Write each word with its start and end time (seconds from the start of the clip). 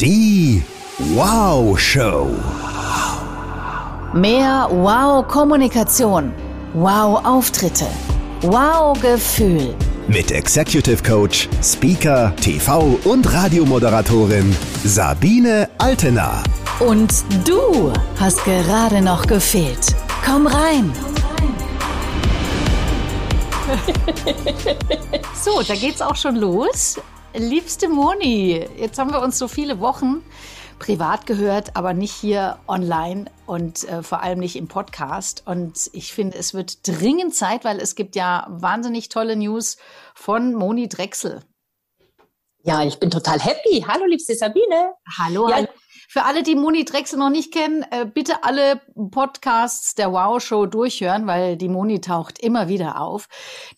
Die 0.00 0.62
Wow 1.14 1.78
Show. 1.78 2.30
Mehr 4.14 4.66
Wow-Kommunikation. 4.70 6.32
Wow-Auftritte. 6.72 7.84
Wow-Gefühl. 8.40 9.74
Mit 10.08 10.30
Executive 10.30 11.02
Coach, 11.02 11.50
Speaker, 11.62 12.34
TV 12.36 12.98
und 13.04 13.30
Radiomoderatorin 13.30 14.56
Sabine 14.84 15.68
Altena. 15.76 16.42
Und 16.78 17.12
du 17.46 17.92
hast 18.18 18.42
gerade 18.46 19.02
noch 19.02 19.26
gefehlt. 19.26 19.94
Komm 20.24 20.46
rein. 20.46 20.90
So, 25.34 25.62
da 25.62 25.74
geht's 25.74 26.00
auch 26.00 26.16
schon 26.16 26.36
los. 26.36 26.98
Liebste 27.34 27.88
Moni, 27.88 28.66
jetzt 28.76 28.98
haben 28.98 29.12
wir 29.12 29.20
uns 29.20 29.38
so 29.38 29.46
viele 29.46 29.78
Wochen 29.78 30.24
privat 30.80 31.26
gehört, 31.26 31.76
aber 31.76 31.94
nicht 31.94 32.12
hier 32.12 32.58
online 32.66 33.26
und 33.46 33.84
äh, 33.84 34.02
vor 34.02 34.22
allem 34.22 34.40
nicht 34.40 34.56
im 34.56 34.66
Podcast. 34.66 35.44
Und 35.46 35.90
ich 35.92 36.12
finde, 36.12 36.36
es 36.38 36.54
wird 36.54 36.86
dringend 36.88 37.34
Zeit, 37.34 37.64
weil 37.64 37.78
es 37.78 37.94
gibt 37.94 38.16
ja 38.16 38.46
wahnsinnig 38.48 39.10
tolle 39.10 39.36
News 39.36 39.76
von 40.14 40.54
Moni 40.54 40.88
Drechsel. 40.88 41.42
Ja, 42.64 42.82
ich 42.82 42.98
bin 42.98 43.10
total 43.10 43.38
happy. 43.38 43.84
Hallo, 43.86 44.06
liebste 44.06 44.34
Sabine. 44.34 44.94
Hallo, 45.18 45.48
ja, 45.48 45.56
hallo. 45.56 45.68
Für 46.12 46.24
alle, 46.24 46.42
die 46.42 46.56
Moni 46.56 46.84
Drechsel 46.84 47.20
noch 47.20 47.30
nicht 47.30 47.52
kennen, 47.52 47.84
äh, 47.92 48.04
bitte 48.04 48.42
alle 48.42 48.80
Podcasts 49.12 49.94
der 49.94 50.10
Wow 50.10 50.42
Show 50.42 50.66
durchhören, 50.66 51.28
weil 51.28 51.56
die 51.56 51.68
Moni 51.68 52.00
taucht 52.00 52.40
immer 52.40 52.66
wieder 52.66 53.00
auf. 53.00 53.28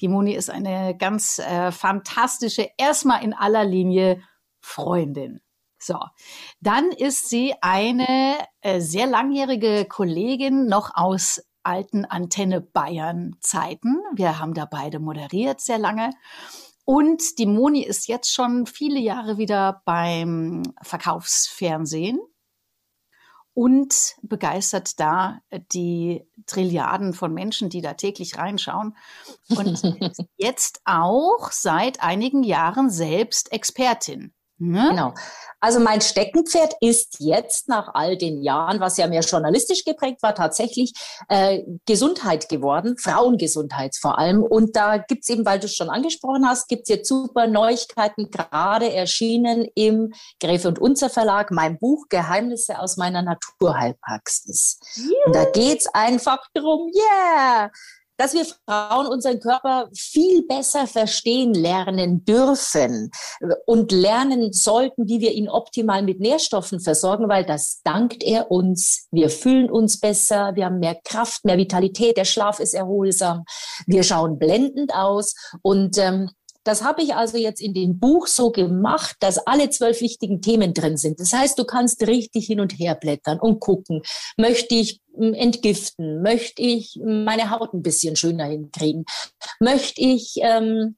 Die 0.00 0.08
Moni 0.08 0.32
ist 0.32 0.48
eine 0.48 0.96
ganz 0.96 1.40
äh, 1.40 1.70
fantastische, 1.72 2.70
erstmal 2.78 3.22
in 3.22 3.34
aller 3.34 3.66
Linie 3.66 4.22
Freundin. 4.60 5.42
So, 5.78 5.98
dann 6.62 6.90
ist 6.90 7.28
sie 7.28 7.52
eine 7.60 8.38
äh, 8.62 8.80
sehr 8.80 9.06
langjährige 9.06 9.84
Kollegin 9.84 10.64
noch 10.64 10.92
aus 10.94 11.42
alten 11.62 12.06
Antenne 12.06 12.62
Bayern 12.62 13.36
Zeiten. 13.40 13.98
Wir 14.14 14.38
haben 14.38 14.54
da 14.54 14.64
beide 14.64 15.00
moderiert 15.00 15.60
sehr 15.60 15.78
lange. 15.78 16.12
Und 16.84 17.38
die 17.38 17.46
Moni 17.46 17.84
ist 17.84 18.08
jetzt 18.08 18.32
schon 18.32 18.66
viele 18.66 18.98
Jahre 18.98 19.38
wieder 19.38 19.82
beim 19.84 20.62
Verkaufsfernsehen 20.82 22.18
und 23.54 24.16
begeistert 24.22 24.98
da 24.98 25.40
die 25.72 26.24
Trilliarden 26.46 27.12
von 27.12 27.32
Menschen, 27.34 27.68
die 27.68 27.82
da 27.82 27.94
täglich 27.94 28.38
reinschauen. 28.38 28.96
Und 29.48 29.82
jetzt 30.36 30.80
auch 30.84 31.50
seit 31.50 32.02
einigen 32.02 32.42
Jahren 32.42 32.90
selbst 32.90 33.52
Expertin. 33.52 34.32
Ne? 34.70 34.88
Genau. 34.90 35.14
Also 35.60 35.78
mein 35.78 36.00
Steckenpferd 36.00 36.74
ist 36.80 37.18
jetzt 37.20 37.68
nach 37.68 37.94
all 37.94 38.16
den 38.16 38.42
Jahren, 38.42 38.80
was 38.80 38.96
ja 38.96 39.06
mehr 39.06 39.22
journalistisch 39.22 39.84
geprägt 39.84 40.22
war, 40.22 40.34
tatsächlich 40.34 40.92
äh, 41.28 41.62
Gesundheit 41.86 42.48
geworden, 42.48 42.96
Frauengesundheit 42.98 43.94
vor 43.96 44.18
allem. 44.18 44.42
Und 44.42 44.74
da 44.74 44.98
gibt's 44.98 45.28
eben, 45.28 45.46
weil 45.46 45.60
du 45.60 45.66
es 45.66 45.76
schon 45.76 45.88
angesprochen 45.88 46.48
hast, 46.48 46.68
gibt's 46.68 46.88
jetzt 46.88 47.08
super 47.08 47.46
Neuigkeiten, 47.46 48.30
gerade 48.30 48.92
erschienen 48.92 49.68
im 49.76 50.12
Gräfe 50.40 50.66
und 50.66 50.80
Unzer 50.80 51.10
Verlag, 51.10 51.52
mein 51.52 51.78
Buch 51.78 52.06
Geheimnisse 52.08 52.80
aus 52.80 52.96
meiner 52.96 53.22
Naturheilpraxis. 53.22 54.80
Yeah. 54.96 55.26
Und 55.26 55.36
da 55.36 55.44
geht's 55.44 55.86
einfach 55.94 56.40
drum, 56.54 56.90
yeah, 56.92 57.70
dass 58.22 58.34
wir 58.34 58.46
Frauen 58.68 59.08
unseren 59.08 59.40
Körper 59.40 59.88
viel 59.92 60.46
besser 60.46 60.86
verstehen 60.86 61.54
lernen 61.54 62.24
dürfen 62.24 63.10
und 63.66 63.90
lernen 63.90 64.52
sollten, 64.52 65.08
wie 65.08 65.20
wir 65.20 65.32
ihn 65.32 65.48
optimal 65.48 66.02
mit 66.02 66.20
Nährstoffen 66.20 66.78
versorgen, 66.78 67.28
weil 67.28 67.44
das 67.44 67.80
dankt 67.82 68.22
er 68.22 68.52
uns. 68.52 69.08
Wir 69.10 69.28
fühlen 69.28 69.68
uns 69.68 69.98
besser, 69.98 70.52
wir 70.54 70.66
haben 70.66 70.78
mehr 70.78 71.00
Kraft, 71.02 71.44
mehr 71.44 71.58
Vitalität, 71.58 72.16
der 72.16 72.24
Schlaf 72.24 72.60
ist 72.60 72.74
erholsam, 72.74 73.42
wir 73.88 74.04
schauen 74.04 74.38
blendend 74.38 74.94
aus 74.94 75.34
und 75.62 75.98
ähm, 75.98 76.30
das 76.64 76.82
habe 76.82 77.02
ich 77.02 77.14
also 77.14 77.36
jetzt 77.36 77.60
in 77.60 77.74
dem 77.74 77.98
Buch 77.98 78.26
so 78.26 78.50
gemacht, 78.50 79.16
dass 79.20 79.38
alle 79.38 79.70
zwölf 79.70 80.00
wichtigen 80.00 80.40
Themen 80.40 80.74
drin 80.74 80.96
sind. 80.96 81.20
Das 81.20 81.32
heißt, 81.32 81.58
du 81.58 81.64
kannst 81.64 82.06
richtig 82.06 82.46
hin 82.46 82.60
und 82.60 82.78
her 82.78 82.94
blättern 82.94 83.38
und 83.40 83.60
gucken, 83.60 84.02
möchte 84.36 84.74
ich 84.74 85.00
hm, 85.16 85.34
entgiften, 85.34 86.22
möchte 86.22 86.62
ich 86.62 86.98
meine 87.04 87.50
Haut 87.50 87.74
ein 87.74 87.82
bisschen 87.82 88.16
schöner 88.16 88.46
hinkriegen, 88.46 89.04
möchte 89.60 90.00
ich 90.00 90.36
ähm, 90.40 90.96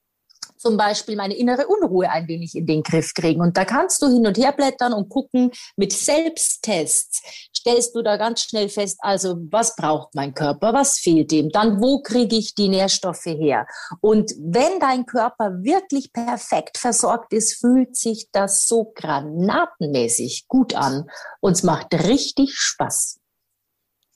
zum 0.64 0.78
Beispiel 0.78 1.14
meine 1.14 1.36
innere 1.36 1.66
Unruhe 1.66 2.08
ein 2.08 2.26
wenig 2.26 2.54
in 2.54 2.64
den 2.64 2.82
Griff 2.82 3.12
kriegen. 3.12 3.42
Und 3.42 3.56
da 3.58 3.66
kannst 3.66 4.00
du 4.00 4.06
hin 4.06 4.26
und 4.26 4.38
her 4.38 4.52
blättern 4.52 4.94
und 4.94 5.10
gucken. 5.10 5.50
Mit 5.76 5.92
Selbsttests 5.92 7.22
stellst 7.54 7.94
du 7.94 8.02
da 8.02 8.16
ganz 8.16 8.40
schnell 8.40 8.70
fest, 8.70 8.96
also 9.00 9.36
was 9.50 9.76
braucht 9.76 10.14
mein 10.14 10.32
Körper, 10.32 10.72
was 10.72 10.98
fehlt 10.98 11.32
ihm, 11.32 11.50
dann 11.50 11.82
wo 11.82 12.00
kriege 12.00 12.36
ich 12.36 12.54
die 12.54 12.68
Nährstoffe 12.68 13.26
her. 13.26 13.66
Und 14.00 14.32
wenn 14.38 14.80
dein 14.80 15.04
Körper 15.04 15.62
wirklich 15.62 16.12
perfekt 16.14 16.78
versorgt 16.78 17.34
ist, 17.34 17.58
fühlt 17.60 17.94
sich 17.96 18.28
das 18.32 18.66
so 18.66 18.92
granatenmäßig 18.94 20.46
gut 20.48 20.74
an 20.74 21.10
und 21.40 21.52
es 21.52 21.62
macht 21.62 21.92
richtig 21.92 22.54
Spaß. 22.56 23.20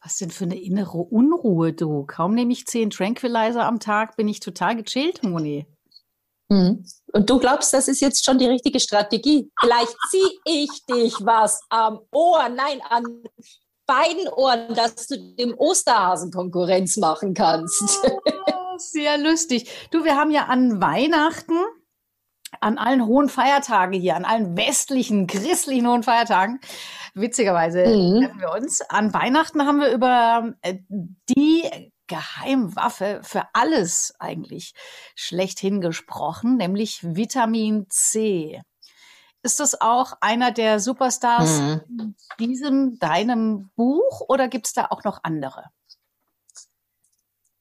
Was 0.02 0.16
denn 0.16 0.30
für 0.30 0.44
eine 0.44 0.58
innere 0.58 0.96
Unruhe, 0.96 1.74
du? 1.74 2.06
Kaum 2.06 2.34
nehme 2.34 2.52
ich 2.52 2.66
zehn 2.66 2.88
Tranquilizer 2.88 3.66
am 3.66 3.80
Tag, 3.80 4.16
bin 4.16 4.28
ich 4.28 4.40
total 4.40 4.76
gechillt, 4.76 5.22
Moni. 5.22 5.66
Mhm. 6.48 6.84
Und 7.12 7.28
du 7.28 7.38
glaubst, 7.38 7.72
das 7.72 7.88
ist 7.88 8.00
jetzt 8.00 8.24
schon 8.24 8.38
die 8.38 8.46
richtige 8.46 8.80
Strategie. 8.80 9.50
Vielleicht 9.60 9.94
ziehe 10.10 10.30
ich 10.44 10.70
dich 10.86 11.14
was 11.20 11.60
am 11.68 12.00
Ohr, 12.12 12.48
nein, 12.48 12.80
an 12.88 13.22
beiden 13.86 14.28
Ohren, 14.28 14.74
dass 14.74 15.06
du 15.06 15.16
dem 15.34 15.54
Osterhasen 15.56 16.30
Konkurrenz 16.30 16.96
machen 16.96 17.34
kannst. 17.34 18.00
Oh, 18.04 18.78
sehr 18.78 19.18
lustig. 19.18 19.68
Du, 19.90 20.04
wir 20.04 20.16
haben 20.16 20.30
ja 20.30 20.44
an 20.44 20.80
Weihnachten, 20.80 21.56
an 22.60 22.78
allen 22.78 23.06
hohen 23.06 23.28
Feiertagen 23.28 23.98
hier, 23.98 24.16
an 24.16 24.24
allen 24.24 24.56
westlichen, 24.56 25.26
christlichen 25.26 25.88
hohen 25.88 26.02
Feiertagen, 26.02 26.60
witzigerweise 27.14 27.86
mhm. 27.86 28.20
treffen 28.20 28.40
wir 28.40 28.52
uns. 28.52 28.80
An 28.82 29.12
Weihnachten 29.12 29.66
haben 29.66 29.80
wir 29.80 29.92
über 29.92 30.54
äh, 30.62 30.78
die 31.30 31.92
Geheimwaffe 32.08 33.20
für 33.22 33.44
alles 33.52 34.14
eigentlich 34.18 34.74
schlechthin 35.14 35.80
gesprochen, 35.80 36.56
nämlich 36.56 37.00
Vitamin 37.02 37.86
C. 37.88 38.60
Ist 39.42 39.60
das 39.60 39.80
auch 39.80 40.14
einer 40.20 40.50
der 40.50 40.80
Superstars 40.80 41.60
mhm. 41.60 41.80
in 41.88 42.16
diesem, 42.40 42.98
deinem 42.98 43.70
Buch 43.76 44.22
oder 44.28 44.48
gibt 44.48 44.66
es 44.66 44.72
da 44.72 44.88
auch 44.90 45.04
noch 45.04 45.20
andere? 45.22 45.64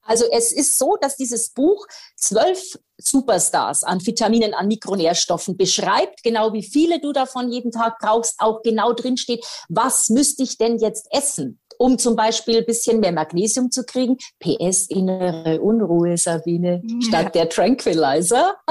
Also 0.08 0.24
es 0.32 0.52
ist 0.52 0.78
so, 0.78 0.96
dass 1.00 1.16
dieses 1.16 1.50
Buch 1.50 1.86
zwölf 2.16 2.78
Superstars 2.96 3.84
an 3.84 4.04
Vitaminen, 4.04 4.54
an 4.54 4.66
Mikronährstoffen 4.66 5.58
beschreibt, 5.58 6.22
genau 6.22 6.54
wie 6.54 6.62
viele 6.62 6.98
du 6.98 7.12
davon 7.12 7.52
jeden 7.52 7.70
Tag 7.70 7.98
brauchst, 8.00 8.36
auch 8.38 8.62
genau 8.62 8.94
drin 8.94 9.18
steht, 9.18 9.44
was 9.68 10.08
müsste 10.08 10.42
ich 10.42 10.56
denn 10.56 10.78
jetzt 10.78 11.06
essen? 11.10 11.60
Um 11.78 11.96
zum 11.98 12.16
Beispiel 12.16 12.58
ein 12.58 12.66
bisschen 12.66 13.00
mehr 13.00 13.12
Magnesium 13.12 13.70
zu 13.70 13.84
kriegen. 13.84 14.18
PS, 14.40 14.86
innere 14.88 15.60
Unruhe, 15.60 16.18
Sabine, 16.18 16.82
ja. 16.84 17.00
statt 17.00 17.34
der 17.34 17.48
Tranquilizer. 17.48 18.56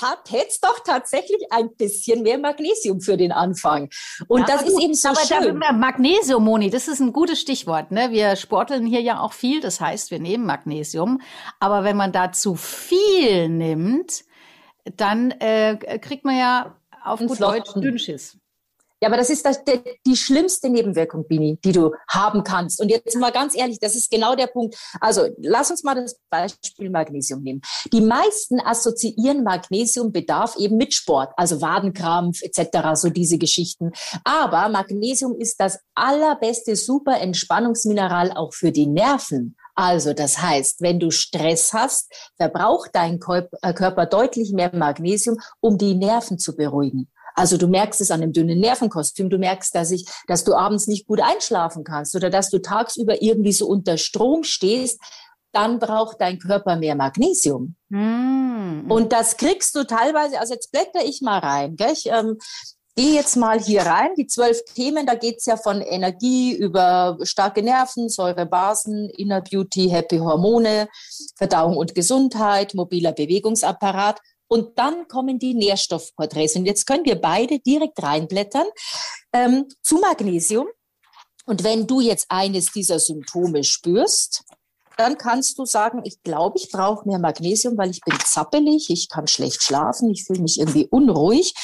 Hat 0.00 0.30
hätt's 0.30 0.60
doch 0.60 0.78
tatsächlich 0.84 1.42
ein 1.50 1.74
bisschen 1.76 2.22
mehr 2.22 2.38
Magnesium 2.38 3.00
für 3.00 3.16
den 3.16 3.32
Anfang. 3.32 3.90
Und 4.28 4.42
ja, 4.42 4.46
das 4.46 4.62
ist 4.62 4.80
eben 4.80 4.94
so 4.94 5.08
aber 5.08 5.20
schön. 5.20 5.58
Magnesium, 5.58 6.44
Moni, 6.44 6.70
das 6.70 6.88
ist 6.88 7.00
ein 7.00 7.12
gutes 7.12 7.40
Stichwort. 7.40 7.90
Ne? 7.90 8.10
Wir 8.10 8.36
sporteln 8.36 8.86
hier 8.86 9.00
ja 9.02 9.20
auch 9.20 9.32
viel, 9.32 9.60
das 9.60 9.80
heißt, 9.80 10.10
wir 10.10 10.20
nehmen 10.20 10.46
Magnesium. 10.46 11.20
Aber 11.58 11.84
wenn 11.84 11.96
man 11.96 12.12
da 12.12 12.32
zu 12.32 12.54
viel 12.54 13.48
nimmt, 13.48 14.24
dann 14.96 15.32
äh, 15.32 15.76
kriegt 15.98 16.24
man 16.24 16.38
ja 16.38 16.76
auf 17.04 17.20
gut 17.20 17.40
Deutsch 17.40 17.72
Dünnschiss. 17.74 18.39
Ja, 19.00 19.08
aber 19.08 19.16
das 19.16 19.30
ist 19.30 19.46
das, 19.46 19.64
der, 19.64 19.82
die 20.06 20.16
schlimmste 20.16 20.68
Nebenwirkung, 20.68 21.26
Bini, 21.26 21.58
die 21.64 21.72
du 21.72 21.92
haben 22.08 22.44
kannst. 22.44 22.80
Und 22.80 22.90
jetzt 22.90 23.16
mal 23.16 23.32
ganz 23.32 23.56
ehrlich, 23.56 23.78
das 23.80 23.94
ist 23.94 24.10
genau 24.10 24.34
der 24.34 24.46
Punkt. 24.46 24.76
Also 25.00 25.28
lass 25.38 25.70
uns 25.70 25.82
mal 25.82 25.94
das 25.94 26.20
Beispiel 26.28 26.90
Magnesium 26.90 27.42
nehmen. 27.42 27.62
Die 27.92 28.02
meisten 28.02 28.60
assoziieren 28.60 29.42
Magnesiumbedarf 29.42 30.56
eben 30.56 30.76
mit 30.76 30.92
Sport, 30.92 31.32
also 31.36 31.60
Wadenkrampf 31.62 32.42
etc., 32.42 32.90
so 32.94 33.08
diese 33.08 33.38
Geschichten. 33.38 33.92
Aber 34.24 34.68
Magnesium 34.68 35.34
ist 35.38 35.60
das 35.60 35.78
allerbeste 35.94 36.76
super 36.76 37.20
Entspannungsmineral 37.20 38.32
auch 38.32 38.52
für 38.52 38.70
die 38.70 38.86
Nerven. 38.86 39.56
Also 39.74 40.12
das 40.12 40.42
heißt, 40.42 40.82
wenn 40.82 41.00
du 41.00 41.10
Stress 41.10 41.72
hast, 41.72 42.12
verbraucht 42.36 42.90
dein 42.92 43.18
äh, 43.62 43.72
Körper 43.72 44.04
deutlich 44.04 44.52
mehr 44.52 44.70
Magnesium, 44.76 45.38
um 45.60 45.78
die 45.78 45.94
Nerven 45.94 46.38
zu 46.38 46.54
beruhigen. 46.54 47.10
Also 47.40 47.56
du 47.56 47.68
merkst 47.68 48.02
es 48.02 48.10
an 48.10 48.20
dem 48.20 48.34
dünnen 48.34 48.60
Nervenkostüm, 48.60 49.30
du 49.30 49.38
merkst, 49.38 49.74
dass 49.74 49.90
ich, 49.90 50.04
dass 50.26 50.44
du 50.44 50.54
abends 50.54 50.86
nicht 50.86 51.06
gut 51.06 51.22
einschlafen 51.22 51.84
kannst 51.84 52.14
oder 52.14 52.28
dass 52.28 52.50
du 52.50 52.60
tagsüber 52.60 53.22
irgendwie 53.22 53.52
so 53.52 53.66
unter 53.66 53.96
Strom 53.96 54.44
stehst, 54.44 55.00
dann 55.52 55.78
braucht 55.78 56.20
dein 56.20 56.38
Körper 56.38 56.76
mehr 56.76 56.96
Magnesium. 56.96 57.76
Mm. 57.88 58.90
Und 58.90 59.14
das 59.14 59.38
kriegst 59.38 59.74
du 59.74 59.84
teilweise, 59.84 60.38
also 60.38 60.52
jetzt 60.52 60.70
blätter 60.70 61.02
ich 61.02 61.22
mal 61.22 61.38
rein, 61.38 61.76
gell? 61.76 61.92
Ich, 61.92 62.06
ähm, 62.06 62.36
gehe 62.94 63.14
jetzt 63.14 63.36
mal 63.36 63.58
hier 63.58 63.82
rein. 63.82 64.10
Die 64.18 64.26
zwölf 64.26 64.62
Themen, 64.74 65.06
da 65.06 65.14
geht 65.14 65.38
es 65.38 65.46
ja 65.46 65.56
von 65.56 65.80
Energie 65.80 66.54
über 66.54 67.16
starke 67.22 67.62
Nerven, 67.62 68.10
Säurebasen, 68.10 69.08
Inner 69.16 69.40
Beauty, 69.40 69.88
Happy 69.88 70.18
Hormone, 70.18 70.88
Verdauung 71.36 71.78
und 71.78 71.94
Gesundheit, 71.94 72.74
mobiler 72.74 73.12
Bewegungsapparat. 73.12 74.20
Und 74.52 74.76
dann 74.78 75.06
kommen 75.06 75.38
die 75.38 75.54
Nährstoffporträts. 75.54 76.56
Und 76.56 76.66
jetzt 76.66 76.84
können 76.84 77.04
wir 77.04 77.14
beide 77.14 77.60
direkt 77.60 78.02
reinblättern 78.02 78.66
ähm, 79.32 79.68
zu 79.80 79.96
Magnesium. 79.96 80.66
Und 81.46 81.62
wenn 81.62 81.86
du 81.86 82.00
jetzt 82.00 82.26
eines 82.28 82.72
dieser 82.72 82.98
Symptome 82.98 83.62
spürst, 83.62 84.42
dann 84.96 85.16
kannst 85.16 85.56
du 85.58 85.64
sagen, 85.64 86.02
ich 86.04 86.22
glaube, 86.22 86.58
ich 86.58 86.68
brauche 86.70 87.08
mehr 87.08 87.20
Magnesium, 87.20 87.78
weil 87.78 87.90
ich 87.90 88.00
bin 88.00 88.18
zappelig, 88.24 88.90
ich 88.90 89.08
kann 89.08 89.28
schlecht 89.28 89.62
schlafen, 89.62 90.10
ich 90.10 90.24
fühle 90.24 90.42
mich 90.42 90.58
irgendwie 90.58 90.88
unruhig. 90.88 91.54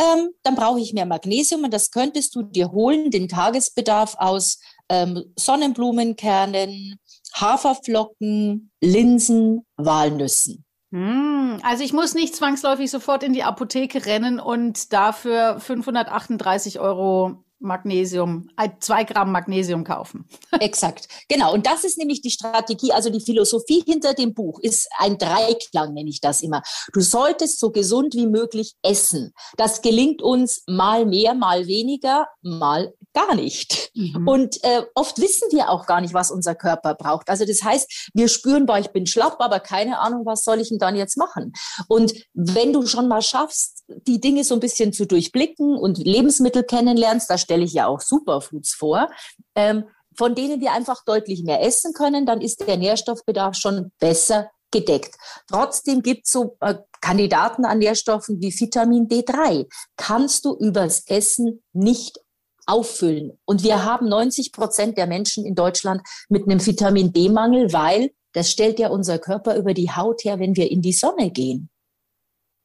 Ähm, 0.00 0.30
dann 0.44 0.54
brauche 0.54 0.80
ich 0.80 0.92
mehr 0.92 1.06
Magnesium 1.06 1.64
und 1.64 1.74
das 1.74 1.90
könntest 1.90 2.34
du 2.36 2.42
dir 2.42 2.70
holen, 2.70 3.10
den 3.10 3.28
Tagesbedarf 3.28 4.14
aus 4.18 4.58
ähm, 4.88 5.32
Sonnenblumenkernen, 5.36 6.98
Haferflocken, 7.34 8.70
Linsen, 8.80 9.66
Walnüssen. 9.76 10.64
Hm, 10.92 11.58
also 11.62 11.82
ich 11.82 11.94
muss 11.94 12.14
nicht 12.14 12.36
zwangsläufig 12.36 12.90
sofort 12.90 13.22
in 13.22 13.32
die 13.32 13.44
Apotheke 13.44 14.04
rennen 14.04 14.38
und 14.38 14.92
dafür 14.92 15.58
538 15.58 16.80
Euro 16.80 17.42
Magnesium, 17.62 18.48
zwei 18.80 19.04
Gramm 19.04 19.32
Magnesium 19.32 19.84
kaufen. 19.84 20.28
Exakt, 20.60 21.08
genau. 21.28 21.52
Und 21.52 21.66
das 21.66 21.84
ist 21.84 21.98
nämlich 21.98 22.20
die 22.20 22.30
Strategie, 22.30 22.92
also 22.92 23.10
die 23.10 23.20
Philosophie 23.20 23.82
hinter 23.86 24.14
dem 24.14 24.34
Buch 24.34 24.58
ist 24.60 24.88
ein 24.98 25.18
Dreiklang, 25.18 25.94
nenne 25.94 26.10
ich 26.10 26.20
das 26.20 26.42
immer. 26.42 26.62
Du 26.92 27.00
solltest 27.00 27.60
so 27.60 27.70
gesund 27.70 28.14
wie 28.14 28.26
möglich 28.26 28.74
essen. 28.82 29.32
Das 29.56 29.82
gelingt 29.82 30.22
uns 30.22 30.62
mal 30.66 31.06
mehr, 31.06 31.34
mal 31.34 31.66
weniger, 31.66 32.26
mal 32.42 32.92
gar 33.14 33.34
nicht. 33.34 33.90
Mhm. 33.94 34.26
Und 34.26 34.64
äh, 34.64 34.82
oft 34.94 35.20
wissen 35.20 35.48
wir 35.52 35.70
auch 35.70 35.86
gar 35.86 36.00
nicht, 36.00 36.14
was 36.14 36.30
unser 36.30 36.54
Körper 36.54 36.94
braucht. 36.94 37.28
Also 37.28 37.44
das 37.44 37.62
heißt, 37.62 38.10
wir 38.14 38.28
spüren, 38.28 38.66
boah, 38.66 38.78
ich 38.78 38.90
bin 38.90 39.06
schlapp, 39.06 39.36
aber 39.40 39.60
keine 39.60 40.00
Ahnung, 40.00 40.24
was 40.24 40.44
soll 40.44 40.60
ich 40.60 40.70
denn 40.70 40.78
dann 40.78 40.96
jetzt 40.96 41.16
machen? 41.16 41.52
Und 41.88 42.14
wenn 42.32 42.72
du 42.72 42.86
schon 42.86 43.08
mal 43.08 43.22
schaffst, 43.22 43.84
die 44.06 44.20
Dinge 44.20 44.44
so 44.44 44.54
ein 44.54 44.60
bisschen 44.60 44.92
zu 44.92 45.06
durchblicken 45.06 45.76
und 45.76 45.98
Lebensmittel 45.98 46.62
kennenlernst, 46.62 47.28
da 47.28 47.36
stelle 47.52 47.64
ich 47.64 47.74
ja 47.74 47.86
auch 47.86 48.00
Superfoods 48.00 48.72
vor, 48.72 49.10
ähm, 49.54 49.84
von 50.16 50.34
denen 50.34 50.60
wir 50.60 50.72
einfach 50.72 51.04
deutlich 51.04 51.42
mehr 51.44 51.62
essen 51.62 51.92
können, 51.92 52.24
dann 52.24 52.40
ist 52.40 52.66
der 52.66 52.78
Nährstoffbedarf 52.78 53.56
schon 53.56 53.92
besser 53.98 54.50
gedeckt. 54.70 55.16
Trotzdem 55.48 56.02
gibt 56.02 56.26
es 56.26 56.32
so 56.32 56.56
äh, 56.60 56.76
Kandidaten 57.02 57.66
an 57.66 57.78
Nährstoffen 57.78 58.40
wie 58.40 58.58
Vitamin 58.58 59.06
D3. 59.06 59.66
Kannst 59.96 60.46
du 60.46 60.56
übers 60.56 61.06
Essen 61.06 61.62
nicht 61.74 62.18
auffüllen. 62.64 63.38
Und 63.44 63.64
wir 63.64 63.84
haben 63.84 64.08
90 64.08 64.52
Prozent 64.52 64.96
der 64.96 65.06
Menschen 65.06 65.44
in 65.44 65.54
Deutschland 65.54 66.00
mit 66.28 66.44
einem 66.44 66.64
Vitamin 66.64 67.12
D-Mangel, 67.12 67.72
weil 67.72 68.12
das 68.32 68.50
stellt 68.50 68.78
ja 68.78 68.88
unser 68.88 69.18
Körper 69.18 69.56
über 69.56 69.74
die 69.74 69.90
Haut 69.90 70.24
her, 70.24 70.38
wenn 70.38 70.56
wir 70.56 70.70
in 70.70 70.80
die 70.80 70.92
Sonne 70.92 71.30
gehen. 71.30 71.68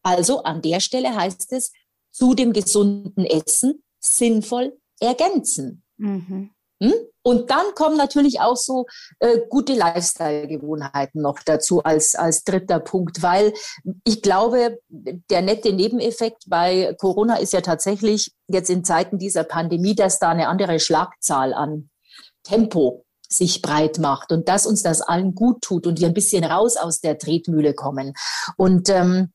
Also 0.03 0.43
an 0.43 0.61
der 0.61 0.79
Stelle 0.79 1.13
heißt 1.13 1.51
es, 1.51 1.73
zu 2.17 2.33
dem 2.33 2.53
gesunden 2.53 3.25
Essen 3.25 3.83
sinnvoll 4.15 4.77
ergänzen. 4.99 5.83
Mhm. 5.97 6.51
Hm? 6.81 6.93
Und 7.23 7.49
dann 7.49 7.65
kommen 7.75 7.97
natürlich 7.97 8.39
auch 8.39 8.55
so 8.55 8.85
äh, 9.19 9.39
gute 9.49 9.73
Lifestyle-Gewohnheiten 9.73 11.21
noch 11.21 11.39
dazu 11.43 11.83
als, 11.83 12.15
als 12.15 12.43
dritter 12.43 12.79
Punkt, 12.79 13.21
weil 13.21 13.53
ich 14.05 14.21
glaube, 14.21 14.79
der 14.87 15.41
nette 15.41 15.73
Nebeneffekt 15.73 16.43
bei 16.47 16.95
Corona 16.99 17.37
ist 17.37 17.53
ja 17.53 17.61
tatsächlich 17.61 18.31
jetzt 18.47 18.69
in 18.69 18.83
Zeiten 18.83 19.17
dieser 19.17 19.43
Pandemie, 19.43 19.95
dass 19.95 20.19
da 20.19 20.29
eine 20.29 20.47
andere 20.47 20.79
Schlagzahl 20.79 21.53
an 21.53 21.89
Tempo 22.43 23.05
sich 23.27 23.61
breit 23.61 23.97
macht 23.97 24.31
und 24.31 24.47
dass 24.47 24.65
uns 24.65 24.83
das 24.83 25.01
allen 25.01 25.35
gut 25.35 25.61
tut 25.61 25.85
und 25.85 25.99
wir 25.99 26.07
ein 26.07 26.13
bisschen 26.13 26.43
raus 26.43 26.77
aus 26.77 27.01
der 27.01 27.17
Tretmühle 27.17 27.73
kommen. 27.73 28.13
Und 28.55 28.87
ähm, 28.87 29.33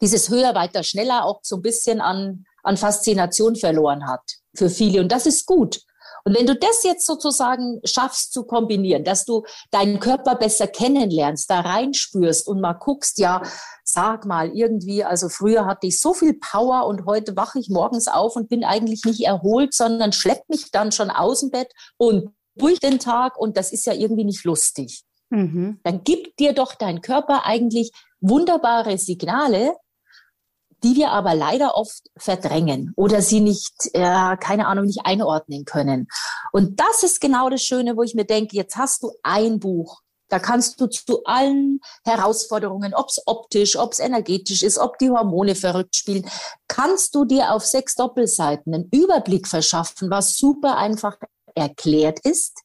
dieses 0.00 0.30
höher, 0.30 0.54
weiter, 0.54 0.82
schneller 0.82 1.26
auch 1.26 1.40
so 1.42 1.56
ein 1.56 1.62
bisschen 1.62 2.00
an, 2.00 2.46
an 2.62 2.76
Faszination 2.76 3.56
verloren 3.56 4.06
hat 4.06 4.22
für 4.54 4.70
viele. 4.70 5.00
Und 5.00 5.12
das 5.12 5.26
ist 5.26 5.46
gut. 5.46 5.80
Und 6.24 6.36
wenn 6.36 6.46
du 6.46 6.54
das 6.54 6.82
jetzt 6.84 7.06
sozusagen 7.06 7.80
schaffst 7.84 8.32
zu 8.32 8.44
kombinieren, 8.44 9.04
dass 9.04 9.24
du 9.24 9.44
deinen 9.70 10.00
Körper 10.00 10.34
besser 10.34 10.66
kennenlernst, 10.66 11.48
da 11.50 11.60
reinspürst 11.60 12.46
und 12.46 12.60
mal 12.60 12.74
guckst, 12.74 13.18
ja, 13.18 13.42
sag 13.84 14.26
mal 14.26 14.50
irgendwie, 14.54 15.04
also 15.04 15.28
früher 15.28 15.66
hatte 15.66 15.86
ich 15.86 16.00
so 16.00 16.12
viel 16.12 16.34
Power 16.34 16.86
und 16.86 17.06
heute 17.06 17.36
wache 17.36 17.58
ich 17.58 17.68
morgens 17.68 18.08
auf 18.08 18.36
und 18.36 18.48
bin 18.48 18.64
eigentlich 18.64 19.04
nicht 19.04 19.20
erholt, 19.20 19.74
sondern 19.74 20.12
schlepp 20.12 20.48
mich 20.48 20.70
dann 20.70 20.92
schon 20.92 21.10
aus 21.10 21.40
dem 21.40 21.50
Bett 21.50 21.72
und 21.96 22.30
durch 22.54 22.80
den 22.80 22.98
Tag 22.98 23.38
und 23.38 23.56
das 23.56 23.72
ist 23.72 23.86
ja 23.86 23.94
irgendwie 23.94 24.24
nicht 24.24 24.44
lustig. 24.44 25.04
Mhm. 25.30 25.80
Dann 25.84 26.04
gibt 26.04 26.38
dir 26.38 26.52
doch 26.52 26.74
dein 26.74 27.00
Körper 27.00 27.46
eigentlich 27.46 27.92
wunderbare 28.20 28.98
Signale, 28.98 29.74
die 30.82 30.96
wir 30.96 31.10
aber 31.10 31.34
leider 31.34 31.76
oft 31.76 32.02
verdrängen 32.16 32.92
oder 32.96 33.22
sie 33.22 33.40
nicht, 33.40 33.90
äh, 33.92 34.36
keine 34.36 34.66
Ahnung, 34.66 34.86
nicht 34.86 35.04
einordnen 35.04 35.64
können. 35.64 36.08
Und 36.52 36.80
das 36.80 37.02
ist 37.02 37.20
genau 37.20 37.50
das 37.50 37.62
Schöne, 37.62 37.96
wo 37.96 38.02
ich 38.02 38.14
mir 38.14 38.24
denke, 38.24 38.56
jetzt 38.56 38.76
hast 38.76 39.02
du 39.02 39.12
ein 39.22 39.60
Buch. 39.60 40.00
Da 40.28 40.38
kannst 40.38 40.80
du 40.80 40.86
zu 40.86 41.24
allen 41.24 41.80
Herausforderungen, 42.04 42.94
ob 42.94 43.08
es 43.08 43.20
optisch, 43.26 43.76
ob 43.76 43.92
es 43.92 43.98
energetisch 43.98 44.62
ist, 44.62 44.78
ob 44.78 44.96
die 44.98 45.10
Hormone 45.10 45.56
verrückt 45.56 45.96
spielen, 45.96 46.28
kannst 46.68 47.14
du 47.16 47.24
dir 47.24 47.52
auf 47.52 47.66
sechs 47.66 47.96
Doppelseiten 47.96 48.72
einen 48.72 48.88
Überblick 48.92 49.48
verschaffen, 49.48 50.08
was 50.08 50.36
super 50.36 50.76
einfach 50.76 51.16
erklärt 51.56 52.20
ist. 52.20 52.60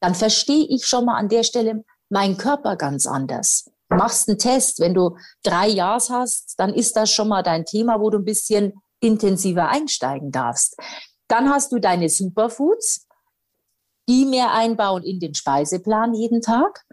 Dann 0.00 0.14
verstehe 0.14 0.66
ich 0.70 0.86
schon 0.86 1.04
mal 1.04 1.18
an 1.18 1.28
der 1.28 1.42
Stelle 1.42 1.84
meinen 2.08 2.38
Körper 2.38 2.76
ganz 2.76 3.06
anders 3.06 3.70
machst 3.90 4.28
einen 4.28 4.38
Test. 4.38 4.80
Wenn 4.80 4.94
du 4.94 5.16
drei 5.42 5.68
Jahre 5.68 6.02
hast, 6.10 6.54
dann 6.58 6.72
ist 6.72 6.96
das 6.96 7.10
schon 7.10 7.28
mal 7.28 7.42
dein 7.42 7.64
Thema, 7.64 8.00
wo 8.00 8.10
du 8.10 8.18
ein 8.18 8.24
bisschen 8.24 8.72
intensiver 9.00 9.68
einsteigen 9.68 10.30
darfst. 10.30 10.76
Dann 11.28 11.50
hast 11.50 11.72
du 11.72 11.78
deine 11.78 12.08
Superfoods, 12.08 13.06
die 14.08 14.24
mehr 14.24 14.52
einbauen 14.52 15.02
in 15.02 15.20
den 15.20 15.34
Speiseplan 15.34 16.14
jeden 16.14 16.42
Tag. 16.42 16.84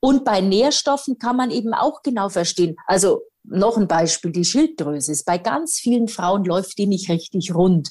Und 0.00 0.24
bei 0.24 0.40
Nährstoffen 0.40 1.18
kann 1.18 1.36
man 1.36 1.50
eben 1.50 1.74
auch 1.74 2.02
genau 2.02 2.28
verstehen. 2.28 2.76
Also 2.86 3.22
noch 3.44 3.76
ein 3.76 3.88
Beispiel, 3.88 4.32
die 4.32 4.44
Schilddrüse 4.44 5.12
ist. 5.12 5.24
Bei 5.24 5.38
ganz 5.38 5.78
vielen 5.78 6.08
Frauen 6.08 6.44
läuft 6.44 6.78
die 6.78 6.86
nicht 6.86 7.08
richtig 7.08 7.54
rund. 7.54 7.90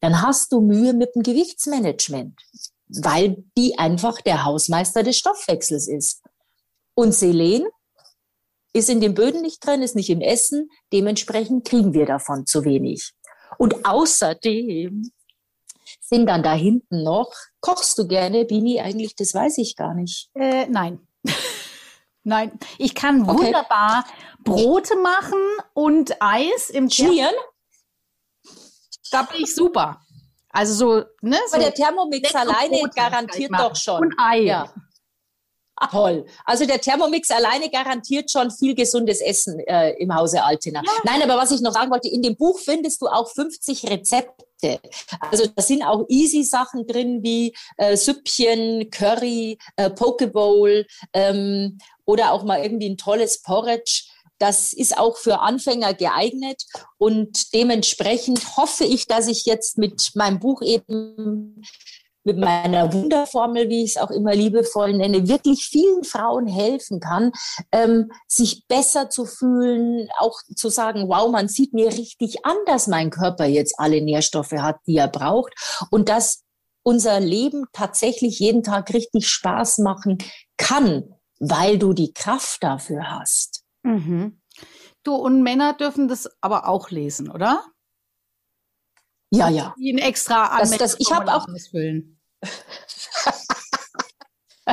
Dann 0.00 0.22
hast 0.22 0.52
du 0.52 0.60
Mühe 0.60 0.92
mit 0.92 1.14
dem 1.14 1.22
Gewichtsmanagement, 1.22 2.40
weil 2.88 3.44
die 3.56 3.78
einfach 3.78 4.20
der 4.20 4.44
Hausmeister 4.44 5.02
des 5.02 5.18
Stoffwechsels 5.18 5.88
ist. 5.88 6.22
Und 6.94 7.14
Selen 7.14 7.64
ist 8.72 8.88
in 8.88 9.00
den 9.00 9.14
Böden 9.14 9.42
nicht 9.42 9.64
drin, 9.64 9.82
ist 9.82 9.96
nicht 9.96 10.10
im 10.10 10.20
Essen. 10.20 10.70
Dementsprechend 10.92 11.66
kriegen 11.66 11.92
wir 11.92 12.06
davon 12.06 12.46
zu 12.46 12.64
wenig. 12.64 13.12
Und 13.58 13.84
außerdem 13.84 15.12
sind 16.00 16.26
dann 16.26 16.42
da 16.42 16.54
hinten 16.54 17.02
noch, 17.02 17.32
kochst 17.60 17.98
du 17.98 18.06
gerne, 18.06 18.44
Bini? 18.44 18.80
Eigentlich, 18.80 19.14
das 19.14 19.34
weiß 19.34 19.58
ich 19.58 19.76
gar 19.76 19.94
nicht. 19.94 20.30
Äh, 20.34 20.66
nein. 20.66 21.06
nein, 22.24 22.58
ich 22.78 22.94
kann 22.94 23.28
okay. 23.28 23.46
wunderbar 23.46 24.04
Brote 24.40 24.96
machen 24.96 25.38
und 25.74 26.16
Eis 26.20 26.70
im 26.70 26.88
Schmieren. 26.90 27.34
Da 29.10 29.22
bin 29.22 29.42
ich 29.42 29.54
super. 29.54 30.00
Also 30.48 30.74
so, 30.74 31.04
ne? 31.22 31.38
So 31.48 31.56
Aber 31.56 31.64
der 31.64 31.74
Thermomix 31.74 32.34
alleine 32.34 32.82
garantiert 32.94 33.52
doch 33.58 33.76
schon. 33.76 34.02
Und 34.02 34.14
Ei. 34.18 34.40
Ja. 34.40 34.72
Toll. 35.90 36.24
Also 36.44 36.66
der 36.66 36.80
Thermomix 36.80 37.30
alleine 37.30 37.70
garantiert 37.70 38.30
schon 38.30 38.50
viel 38.50 38.74
gesundes 38.74 39.20
Essen 39.20 39.58
äh, 39.60 39.92
im 39.98 40.14
Hause 40.14 40.42
Altena. 40.42 40.82
Ja. 40.84 40.92
Nein, 41.04 41.22
aber 41.22 41.40
was 41.40 41.50
ich 41.50 41.60
noch 41.60 41.72
sagen 41.72 41.90
wollte, 41.90 42.08
in 42.08 42.22
dem 42.22 42.36
Buch 42.36 42.58
findest 42.58 43.02
du 43.02 43.06
auch 43.06 43.30
50 43.30 43.90
Rezepte. 43.90 44.80
Also 45.30 45.46
da 45.46 45.62
sind 45.62 45.82
auch 45.82 46.04
easy 46.08 46.44
Sachen 46.44 46.86
drin 46.86 47.22
wie 47.22 47.54
äh, 47.78 47.96
Süppchen, 47.96 48.90
Curry, 48.90 49.58
äh, 49.76 49.90
Pokeball 49.90 50.86
ähm, 51.12 51.78
oder 52.04 52.32
auch 52.32 52.44
mal 52.44 52.62
irgendwie 52.62 52.88
ein 52.88 52.96
tolles 52.96 53.42
Porridge. 53.42 54.04
Das 54.38 54.72
ist 54.72 54.98
auch 54.98 55.16
für 55.16 55.40
Anfänger 55.40 55.94
geeignet 55.94 56.64
und 56.98 57.54
dementsprechend 57.54 58.56
hoffe 58.56 58.84
ich, 58.84 59.06
dass 59.06 59.28
ich 59.28 59.46
jetzt 59.46 59.78
mit 59.78 60.10
meinem 60.14 60.40
Buch 60.40 60.62
eben 60.62 61.62
mit 62.24 62.38
meiner 62.38 62.92
Wunderformel, 62.92 63.68
wie 63.68 63.84
ich 63.84 63.96
es 63.96 63.96
auch 63.96 64.10
immer 64.10 64.34
liebevoll 64.34 64.94
nenne, 64.94 65.28
wirklich 65.28 65.66
vielen 65.66 66.04
Frauen 66.04 66.46
helfen 66.46 67.00
kann, 67.00 67.32
ähm, 67.72 68.10
sich 68.28 68.66
besser 68.68 69.10
zu 69.10 69.24
fühlen, 69.24 70.08
auch 70.18 70.38
zu 70.54 70.68
sagen, 70.68 71.08
wow, 71.08 71.30
man 71.30 71.48
sieht 71.48 71.72
mir 71.72 71.88
richtig 71.88 72.44
an, 72.44 72.56
dass 72.66 72.86
mein 72.86 73.10
Körper 73.10 73.46
jetzt 73.46 73.74
alle 73.78 74.00
Nährstoffe 74.00 74.52
hat, 74.52 74.76
die 74.86 74.96
er 74.96 75.08
braucht 75.08 75.54
und 75.90 76.08
dass 76.08 76.42
unser 76.84 77.20
Leben 77.20 77.66
tatsächlich 77.72 78.38
jeden 78.38 78.62
Tag 78.62 78.92
richtig 78.92 79.28
Spaß 79.28 79.78
machen 79.78 80.18
kann, 80.56 81.14
weil 81.38 81.78
du 81.78 81.92
die 81.92 82.12
Kraft 82.12 82.62
dafür 82.62 83.10
hast. 83.10 83.64
Mhm. 83.82 84.40
Du 85.04 85.14
und 85.14 85.42
Männer 85.42 85.74
dürfen 85.74 86.08
das 86.08 86.28
aber 86.40 86.68
auch 86.68 86.90
lesen, 86.90 87.30
oder? 87.30 87.64
Ja, 89.34 89.48
ja. 89.48 89.74
Die 89.78 89.92
ein 89.92 89.98
extra 89.98 90.58
das, 90.58 90.76
das, 90.76 90.96
Ich 90.98 91.10
habe 91.10 91.32
auch. 91.32 91.46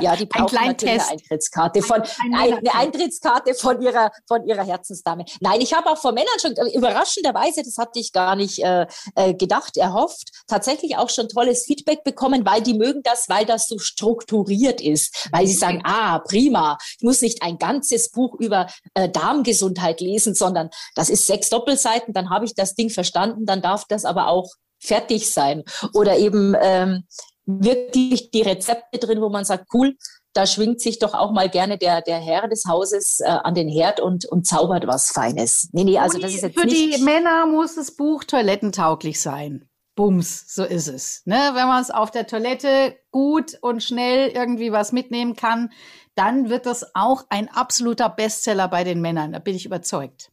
Ja, 0.01 0.15
die 0.15 0.25
brauchen 0.27 0.57
ein 0.57 0.67
natürlich 0.67 1.01
eine 1.01 1.11
Eintrittskarte 1.11 1.81
von 1.81 2.01
ein, 2.01 2.33
ein 2.33 2.53
eine 2.53 2.75
Eintrittskarte 2.75 3.53
von 3.53 3.81
ihrer 3.81 4.11
von 4.27 4.45
ihrer 4.45 4.63
Herzensdame. 4.63 5.25
Nein, 5.39 5.61
ich 5.61 5.73
habe 5.73 5.89
auch 5.89 5.97
von 5.97 6.13
Männern 6.13 6.39
schon 6.39 6.55
äh, 6.55 6.75
überraschenderweise, 6.75 7.63
das 7.63 7.77
hatte 7.77 7.99
ich 7.99 8.11
gar 8.11 8.35
nicht 8.35 8.59
äh, 8.59 8.85
äh, 9.15 9.33
gedacht, 9.33 9.77
erhofft, 9.77 10.29
tatsächlich 10.47 10.97
auch 10.97 11.09
schon 11.09 11.27
tolles 11.27 11.65
Feedback 11.65 12.03
bekommen, 12.03 12.45
weil 12.45 12.61
die 12.61 12.73
mögen 12.73 13.01
das, 13.03 13.29
weil 13.29 13.45
das 13.45 13.67
so 13.67 13.79
strukturiert 13.79 14.81
ist, 14.81 15.29
weil 15.31 15.47
sie 15.47 15.53
sagen, 15.53 15.81
ah, 15.83 16.19
prima, 16.19 16.77
ich 16.97 17.03
muss 17.03 17.21
nicht 17.21 17.41
ein 17.41 17.57
ganzes 17.57 18.11
Buch 18.11 18.35
über 18.39 18.67
äh, 18.93 19.09
Darmgesundheit 19.09 20.01
lesen, 20.01 20.35
sondern 20.35 20.69
das 20.95 21.09
ist 21.09 21.27
sechs 21.27 21.49
Doppelseiten, 21.49 22.13
dann 22.13 22.29
habe 22.29 22.45
ich 22.45 22.53
das 22.53 22.75
Ding 22.75 22.89
verstanden, 22.89 23.45
dann 23.45 23.61
darf 23.61 23.85
das 23.87 24.05
aber 24.05 24.27
auch 24.27 24.49
fertig 24.79 25.31
sein. 25.31 25.63
Oder 25.93 26.17
eben 26.17 26.55
ähm, 26.59 27.03
wirklich 27.49 28.31
die 28.31 28.41
Rezepte 28.41 28.99
drin, 28.99 29.21
wo 29.21 29.29
man 29.29 29.45
sagt, 29.45 29.67
cool, 29.73 29.95
da 30.33 30.45
schwingt 30.45 30.79
sich 30.79 30.99
doch 30.99 31.13
auch 31.13 31.31
mal 31.31 31.49
gerne 31.49 31.77
der, 31.77 32.01
der 32.01 32.19
Herr 32.19 32.47
des 32.47 32.65
Hauses 32.67 33.19
äh, 33.19 33.27
an 33.27 33.55
den 33.55 33.67
Herd 33.67 33.99
und, 33.99 34.25
und 34.25 34.45
zaubert 34.45 34.85
was 34.85 35.07
Feines. 35.07 35.69
Nee, 35.71 35.83
nee, 35.83 35.97
also 35.97 36.19
das 36.19 36.33
ist 36.33 36.43
jetzt 36.43 36.59
Für 36.59 36.67
nicht 36.67 36.97
die 36.97 37.03
Männer 37.03 37.47
muss 37.47 37.75
das 37.75 37.95
Buch 37.95 38.23
toilettentauglich 38.23 39.19
sein. 39.19 39.67
Bums, 39.95 40.45
so 40.53 40.63
ist 40.63 40.87
es. 40.87 41.23
Ne? 41.25 41.35
Wenn 41.35 41.67
man 41.67 41.81
es 41.81 41.91
auf 41.91 42.11
der 42.11 42.25
Toilette 42.25 42.95
gut 43.11 43.57
und 43.61 43.83
schnell 43.83 44.29
irgendwie 44.29 44.71
was 44.71 44.91
mitnehmen 44.91 45.35
kann, 45.35 45.71
dann 46.15 46.49
wird 46.49 46.65
das 46.65 46.95
auch 46.95 47.25
ein 47.29 47.49
absoluter 47.49 48.07
Bestseller 48.07 48.67
bei 48.67 48.83
den 48.83 49.01
Männern. 49.01 49.33
Da 49.33 49.39
bin 49.39 49.55
ich 49.55 49.65
überzeugt. 49.65 50.31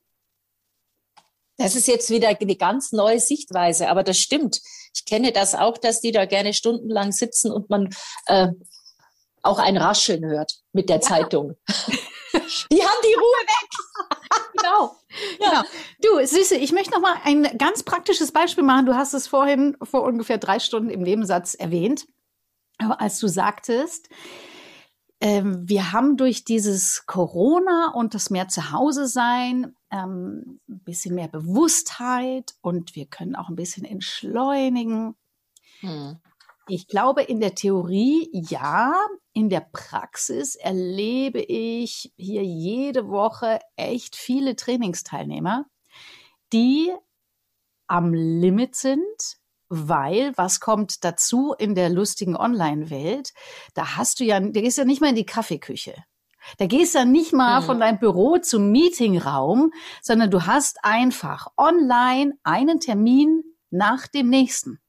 Das 1.58 1.74
ist 1.74 1.88
jetzt 1.88 2.10
wieder 2.10 2.28
eine 2.28 2.56
ganz 2.56 2.92
neue 2.92 3.18
Sichtweise, 3.18 3.88
aber 3.88 4.02
das 4.02 4.18
stimmt. 4.18 4.60
Ich 4.96 5.04
kenne 5.04 5.30
das 5.30 5.54
auch, 5.54 5.76
dass 5.76 6.00
die 6.00 6.10
da 6.10 6.24
gerne 6.24 6.54
stundenlang 6.54 7.12
sitzen 7.12 7.52
und 7.52 7.68
man 7.68 7.94
äh, 8.26 8.48
auch 9.42 9.58
ein 9.58 9.76
Rascheln 9.76 10.24
hört 10.24 10.54
mit 10.72 10.88
der 10.88 10.96
ja. 10.96 11.02
Zeitung. 11.02 11.54
Die 12.70 12.82
haben 12.82 13.02
die 13.02 13.14
Ruhe 13.14 13.40
weg. 13.46 13.70
genau. 14.58 14.96
Ja. 15.40 15.48
genau. 15.48 16.20
Du, 16.20 16.26
Süße, 16.26 16.56
ich 16.56 16.72
möchte 16.72 16.90
noch 16.90 17.00
mal 17.00 17.16
ein 17.24 17.56
ganz 17.56 17.82
praktisches 17.82 18.30
Beispiel 18.30 18.62
machen. 18.62 18.84
Du 18.84 18.94
hast 18.94 19.14
es 19.14 19.26
vorhin 19.26 19.76
vor 19.82 20.02
ungefähr 20.02 20.36
drei 20.36 20.58
Stunden 20.58 20.90
im 20.90 21.00
Nebensatz 21.00 21.54
erwähnt. 21.54 22.06
Als 22.78 23.20
du 23.20 23.28
sagtest, 23.28 24.10
ähm, 25.20 25.68
wir 25.68 25.92
haben 25.92 26.16
durch 26.16 26.44
dieses 26.44 27.06
Corona 27.06 27.92
und 27.94 28.14
das 28.14 28.30
mehr 28.30 28.48
zu 28.48 28.70
Hause 28.72 29.06
sein 29.06 29.74
ähm, 29.90 30.60
ein 30.68 30.80
bisschen 30.80 31.14
mehr 31.14 31.28
Bewusstheit 31.28 32.54
und 32.60 32.94
wir 32.94 33.06
können 33.06 33.34
auch 33.34 33.48
ein 33.48 33.56
bisschen 33.56 33.84
entschleunigen. 33.84 35.16
Hm. 35.80 36.18
Ich 36.68 36.88
glaube, 36.88 37.22
in 37.22 37.40
der 37.40 37.54
Theorie 37.54 38.28
ja, 38.32 38.92
in 39.32 39.48
der 39.48 39.60
Praxis 39.60 40.56
erlebe 40.56 41.40
ich 41.40 42.12
hier 42.16 42.42
jede 42.42 43.08
Woche 43.08 43.60
echt 43.76 44.16
viele 44.16 44.56
Trainingsteilnehmer, 44.56 45.66
die 46.52 46.92
am 47.86 48.12
Limit 48.12 48.74
sind, 48.74 49.38
weil 49.68 50.32
was 50.36 50.60
kommt 50.60 51.04
dazu 51.04 51.54
in 51.58 51.74
der 51.74 51.88
lustigen 51.88 52.36
Online-Welt? 52.36 53.32
Da 53.74 53.96
hast 53.96 54.20
du 54.20 54.24
ja, 54.24 54.40
da 54.40 54.60
gehst 54.60 54.78
ja 54.78 54.84
nicht 54.84 55.00
mal 55.00 55.10
in 55.10 55.16
die 55.16 55.26
Kaffeeküche. 55.26 55.94
Da 56.58 56.66
gehst 56.66 56.94
du 56.94 56.98
ja 57.00 57.04
nicht 57.04 57.32
mal 57.32 57.60
mhm. 57.60 57.64
von 57.64 57.80
deinem 57.80 57.98
Büro 57.98 58.38
zum 58.38 58.70
Meetingraum, 58.70 59.72
sondern 60.00 60.30
du 60.30 60.46
hast 60.46 60.84
einfach 60.84 61.48
online 61.56 62.34
einen 62.44 62.80
Termin 62.80 63.42
nach 63.70 64.06
dem 64.06 64.28
nächsten. 64.28 64.80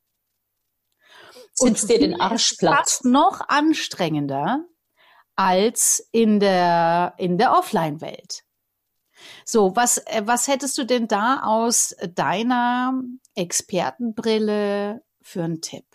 Sitzt 1.54 1.90
dir 1.90 2.00
den 2.00 2.22
Arsch 2.22 2.54
platt. 2.54 2.78
Fast 2.78 3.06
noch 3.06 3.42
anstrengender 3.48 4.66
als 5.36 6.08
in 6.12 6.40
der, 6.40 7.16
in 7.18 7.38
der 7.38 7.54
Offline-Welt. 7.54 8.44
So, 9.46 9.76
was, 9.76 10.00
äh, 10.00 10.22
was 10.26 10.48
hättest 10.48 10.78
du 10.78 10.84
denn 10.84 11.08
da 11.08 11.42
aus 11.44 11.96
deiner 12.16 13.02
Expertenbrille 13.36 15.02
für 15.22 15.44
einen 15.44 15.62
Tipp? 15.62 15.86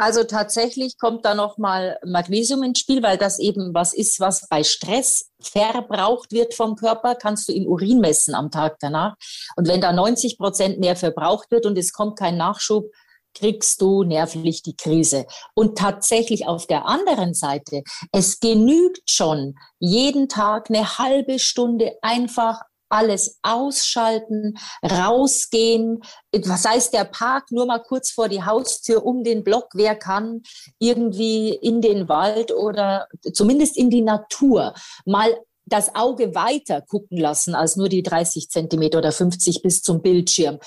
Also 0.00 0.24
tatsächlich 0.24 0.96
kommt 0.96 1.26
da 1.26 1.34
nochmal 1.34 1.98
Magnesium 2.02 2.62
ins 2.62 2.78
Spiel, 2.78 3.02
weil 3.02 3.18
das 3.18 3.38
eben 3.38 3.74
was 3.74 3.92
ist, 3.92 4.18
was 4.18 4.48
bei 4.48 4.64
Stress 4.64 5.30
verbraucht 5.42 6.32
wird 6.32 6.54
vom 6.54 6.74
Körper, 6.74 7.14
kannst 7.16 7.46
du 7.48 7.52
im 7.52 7.66
Urin 7.66 8.00
messen 8.00 8.34
am 8.34 8.50
Tag 8.50 8.78
danach. 8.80 9.16
Und 9.56 9.68
wenn 9.68 9.82
da 9.82 9.92
90 9.92 10.38
Prozent 10.38 10.80
mehr 10.80 10.96
verbraucht 10.96 11.50
wird 11.50 11.66
und 11.66 11.76
es 11.76 11.92
kommt 11.92 12.18
kein 12.18 12.38
Nachschub, 12.38 12.86
kriegst 13.34 13.80
du 13.80 14.04
nervlich 14.04 14.62
die 14.62 14.76
Krise. 14.76 15.26
Und 15.54 15.78
tatsächlich 15.78 16.46
auf 16.46 16.66
der 16.66 16.86
anderen 16.86 17.34
Seite, 17.34 17.82
es 18.12 18.40
genügt 18.40 19.10
schon, 19.10 19.56
jeden 19.78 20.28
Tag 20.28 20.70
eine 20.70 20.98
halbe 20.98 21.38
Stunde 21.38 21.96
einfach 22.02 22.60
alles 22.90 23.38
ausschalten, 23.42 24.58
rausgehen. 24.82 26.02
Was 26.44 26.66
heißt 26.66 26.92
der 26.92 27.04
Park 27.04 27.52
nur 27.52 27.66
mal 27.66 27.78
kurz 27.78 28.10
vor 28.10 28.28
die 28.28 28.42
Haustür 28.42 29.04
um 29.06 29.22
den 29.22 29.44
Block? 29.44 29.68
Wer 29.74 29.94
kann 29.94 30.42
irgendwie 30.78 31.50
in 31.54 31.80
den 31.80 32.08
Wald 32.08 32.52
oder 32.52 33.06
zumindest 33.32 33.76
in 33.76 33.90
die 33.90 34.02
Natur 34.02 34.74
mal 35.06 35.32
das 35.66 35.94
Auge 35.94 36.34
weiter 36.34 36.82
gucken 36.82 37.16
lassen 37.16 37.54
als 37.54 37.76
nur 37.76 37.88
die 37.88 38.02
30 38.02 38.50
Zentimeter 38.50 38.98
oder 38.98 39.12
50 39.12 39.62
bis 39.62 39.82
zum 39.82 40.02
Bildschirm 40.02 40.58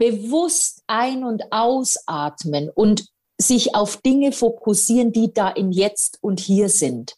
bewusst 0.00 0.82
ein- 0.86 1.24
und 1.24 1.52
ausatmen 1.52 2.70
und 2.70 3.06
sich 3.38 3.74
auf 3.74 3.98
Dinge 3.98 4.32
fokussieren, 4.32 5.12
die 5.12 5.32
da 5.32 5.50
im 5.50 5.70
Jetzt 5.70 6.18
und 6.22 6.40
hier 6.40 6.70
sind. 6.70 7.16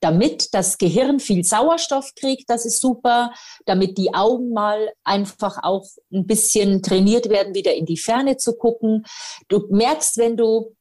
Damit 0.00 0.54
das 0.54 0.78
Gehirn 0.78 1.18
viel 1.18 1.42
Sauerstoff 1.42 2.14
kriegt, 2.14 2.48
das 2.48 2.64
ist 2.64 2.80
super. 2.80 3.32
Damit 3.66 3.98
die 3.98 4.14
Augen 4.14 4.50
mal 4.52 4.92
einfach 5.02 5.58
auch 5.64 5.86
ein 6.12 6.24
bisschen 6.24 6.82
trainiert 6.82 7.28
werden, 7.30 7.54
wieder 7.54 7.74
in 7.74 7.84
die 7.84 7.96
Ferne 7.96 8.36
zu 8.36 8.56
gucken. 8.56 9.04
Du 9.48 9.66
merkst, 9.68 10.18
wenn 10.18 10.36
du 10.36 10.76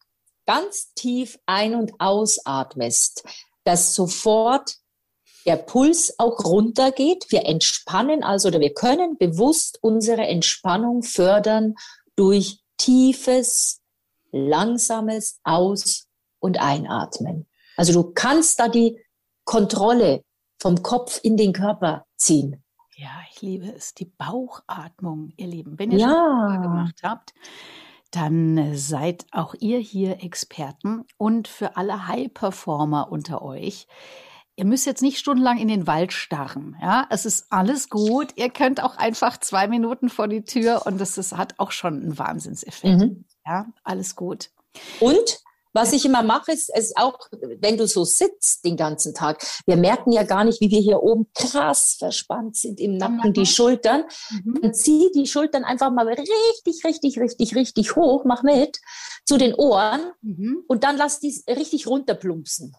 ganz 0.45 0.93
tief 0.93 1.39
ein- 1.47 1.73
und 1.73 1.93
ausatmest, 1.97 3.23
dass 3.63 3.95
sofort 3.95 4.75
der 5.47 5.55
Puls 5.55 6.13
auch 6.19 6.43
runtergeht. 6.43 7.27
Wir 7.29 7.45
entspannen 7.45 8.23
also 8.23 8.49
oder 8.49 8.59
wir 8.59 8.73
können 8.73 9.17
bewusst 9.17 9.79
unsere 9.81 10.27
Entspannung 10.27 11.03
fördern 11.03 11.75
durch 12.15 12.59
tiefes, 12.77 13.81
langsames 14.31 15.39
Aus- 15.43 16.07
und 16.39 16.59
Einatmen. 16.59 17.47
Also 17.77 17.93
du 17.93 18.11
kannst 18.13 18.59
da 18.59 18.67
die 18.67 18.99
Kontrolle 19.45 20.23
vom 20.59 20.83
Kopf 20.83 21.19
in 21.23 21.37
den 21.37 21.53
Körper 21.53 22.05
ziehen. 22.17 22.63
Ja, 22.95 23.11
ich 23.31 23.41
liebe 23.41 23.67
es. 23.67 23.93
Die 23.93 24.05
Bauchatmung, 24.05 25.31
ihr 25.37 25.47
Lieben. 25.47 25.79
Wenn 25.79 25.91
ihr 25.91 25.99
ja. 25.99 26.49
schon 26.51 26.61
gemacht 26.61 26.99
habt, 27.03 27.33
dann 28.11 28.75
seid 28.75 29.25
auch 29.31 29.53
ihr 29.59 29.77
hier 29.79 30.23
Experten. 30.23 31.05
Und 31.17 31.47
für 31.47 31.77
alle 31.77 32.07
High-Performer 32.07 33.11
unter 33.11 33.43
euch, 33.43 33.87
Ihr 34.59 34.65
müsst 34.65 34.87
jetzt 34.87 35.03
nicht 35.03 35.19
stundenlang 35.19 35.59
in 35.59 35.67
den 35.67 35.85
Wald 35.85 36.11
starren. 36.11 36.75
Ja, 36.81 37.05
es 37.11 37.27
ist 37.27 37.45
alles 37.51 37.89
gut. 37.89 38.29
Ihr 38.35 38.49
könnt 38.49 38.81
auch 38.81 38.97
einfach 38.97 39.37
zwei 39.37 39.67
Minuten 39.67 40.09
vor 40.09 40.27
die 40.27 40.43
Tür 40.43 40.81
und 40.85 40.99
das 40.99 41.19
ist, 41.19 41.37
hat 41.37 41.53
auch 41.57 41.71
schon 41.71 42.01
einen 42.01 42.17
Wahnsinnseffekt. 42.17 42.97
Mhm. 42.97 43.25
Ja, 43.45 43.67
alles 43.83 44.15
gut. 44.15 44.49
Und 44.99 45.41
was 45.73 45.93
ich 45.93 46.05
immer 46.05 46.23
mache, 46.23 46.53
ist, 46.53 46.75
ist 46.75 46.97
auch, 46.97 47.19
wenn 47.59 47.77
du 47.77 47.85
so 47.85 48.03
sitzt 48.03 48.65
den 48.65 48.77
ganzen 48.77 49.13
Tag, 49.13 49.45
wir 49.67 49.77
merken 49.77 50.11
ja 50.11 50.23
gar 50.23 50.43
nicht, 50.43 50.59
wie 50.59 50.71
wir 50.71 50.79
hier 50.79 51.03
oben 51.03 51.27
krass 51.35 51.97
verspannt 51.99 52.55
sind 52.55 52.79
im 52.79 52.97
Nacken, 52.97 53.33
die 53.33 53.45
Schultern. 53.45 54.05
Mhm. 54.31 54.59
Dann 54.59 54.73
zieh 54.73 55.11
die 55.13 55.27
Schultern 55.27 55.63
einfach 55.65 55.91
mal 55.91 56.07
richtig, 56.07 56.83
richtig, 56.83 57.19
richtig, 57.19 57.55
richtig 57.55 57.95
hoch, 57.95 58.25
mach 58.25 58.41
mit 58.41 58.79
zu 59.23 59.37
den 59.37 59.53
Ohren 59.53 60.01
mhm. 60.23 60.63
und 60.67 60.83
dann 60.83 60.97
lass 60.97 61.19
die 61.19 61.43
richtig 61.47 61.85
runterplumpsen. 61.85 62.75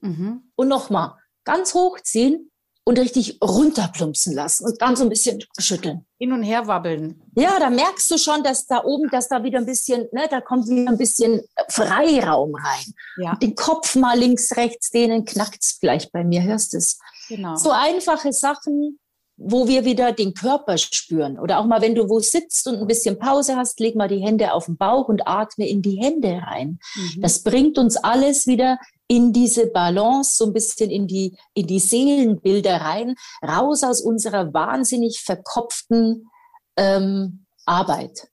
Mhm. 0.00 0.50
Und 0.54 0.68
nochmal 0.68 1.14
ganz 1.44 1.74
hochziehen 1.74 2.50
und 2.84 2.98
richtig 2.98 3.38
runterplumpsen 3.42 4.34
lassen 4.34 4.66
und 4.66 4.80
dann 4.80 4.96
so 4.96 5.04
ein 5.04 5.08
bisschen 5.08 5.42
schütteln. 5.58 6.06
Hin 6.18 6.32
und 6.32 6.42
her 6.42 6.66
wabbeln. 6.66 7.22
Ja, 7.36 7.58
da 7.58 7.70
merkst 7.70 8.10
du 8.10 8.18
schon, 8.18 8.42
dass 8.42 8.66
da 8.66 8.84
oben, 8.84 9.08
dass 9.10 9.28
da 9.28 9.42
wieder 9.42 9.58
ein 9.58 9.66
bisschen, 9.66 10.08
ne, 10.12 10.26
da 10.30 10.40
kommt 10.40 10.68
wieder 10.68 10.90
ein 10.90 10.98
bisschen 10.98 11.40
Freiraum 11.68 12.54
rein. 12.54 12.94
Ja. 13.18 13.32
Und 13.32 13.42
den 13.42 13.54
Kopf 13.54 13.96
mal 13.96 14.18
links, 14.18 14.56
rechts 14.56 14.90
dehnen, 14.90 15.24
knackt's 15.24 15.76
vielleicht 15.78 16.12
bei 16.12 16.24
mir, 16.24 16.42
hörst 16.42 16.72
du 16.72 16.78
es? 16.78 16.98
Genau. 17.28 17.56
So 17.56 17.70
einfache 17.70 18.32
Sachen, 18.32 18.98
wo 19.42 19.66
wir 19.66 19.86
wieder 19.86 20.12
den 20.12 20.34
Körper 20.34 20.76
spüren. 20.76 21.38
Oder 21.38 21.58
auch 21.58 21.64
mal, 21.64 21.80
wenn 21.80 21.94
du 21.94 22.10
wo 22.10 22.20
sitzt 22.20 22.68
und 22.68 22.76
ein 22.76 22.86
bisschen 22.86 23.18
Pause 23.18 23.56
hast, 23.56 23.80
leg 23.80 23.96
mal 23.96 24.06
die 24.06 24.20
Hände 24.20 24.52
auf 24.52 24.66
den 24.66 24.76
Bauch 24.76 25.08
und 25.08 25.26
atme 25.26 25.66
in 25.66 25.80
die 25.80 25.96
Hände 25.96 26.42
rein. 26.46 26.78
Mhm. 26.94 27.22
Das 27.22 27.42
bringt 27.42 27.78
uns 27.78 27.96
alles 27.96 28.46
wieder 28.46 28.78
in 29.08 29.32
diese 29.32 29.68
Balance, 29.68 30.36
so 30.36 30.44
ein 30.44 30.52
bisschen 30.52 30.90
in 30.90 31.06
die, 31.06 31.36
in 31.54 31.66
die 31.66 31.80
Seelenbilder 31.80 32.82
rein, 32.82 33.14
raus 33.42 33.82
aus 33.82 34.02
unserer 34.02 34.52
wahnsinnig 34.52 35.20
verkopften 35.20 36.28
ähm, 36.76 37.46
Arbeit. 37.64 38.29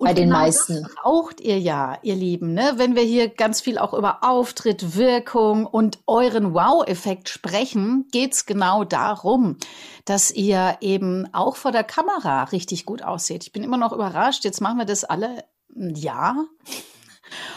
Und 0.00 0.06
bei 0.06 0.14
den 0.14 0.30
genau 0.30 0.38
meisten. 0.38 0.82
Das 0.82 0.94
braucht 0.94 1.42
ihr 1.42 1.58
ja, 1.58 1.98
ihr 2.00 2.14
Lieben, 2.14 2.54
ne? 2.54 2.72
wenn 2.76 2.96
wir 2.96 3.02
hier 3.02 3.28
ganz 3.28 3.60
viel 3.60 3.76
auch 3.76 3.92
über 3.92 4.24
Auftritt, 4.24 4.96
Wirkung 4.96 5.66
und 5.66 5.98
euren 6.06 6.54
Wow-Effekt 6.54 7.28
sprechen, 7.28 8.08
geht's 8.10 8.46
genau 8.46 8.84
darum, 8.84 9.58
dass 10.06 10.30
ihr 10.30 10.78
eben 10.80 11.28
auch 11.34 11.56
vor 11.56 11.70
der 11.70 11.84
Kamera 11.84 12.44
richtig 12.44 12.86
gut 12.86 13.02
aussieht. 13.02 13.44
Ich 13.44 13.52
bin 13.52 13.62
immer 13.62 13.76
noch 13.76 13.92
überrascht. 13.92 14.42
Jetzt 14.44 14.62
machen 14.62 14.78
wir 14.78 14.86
das 14.86 15.04
alle 15.04 15.44
ein 15.76 15.94
Jahr. 15.94 16.46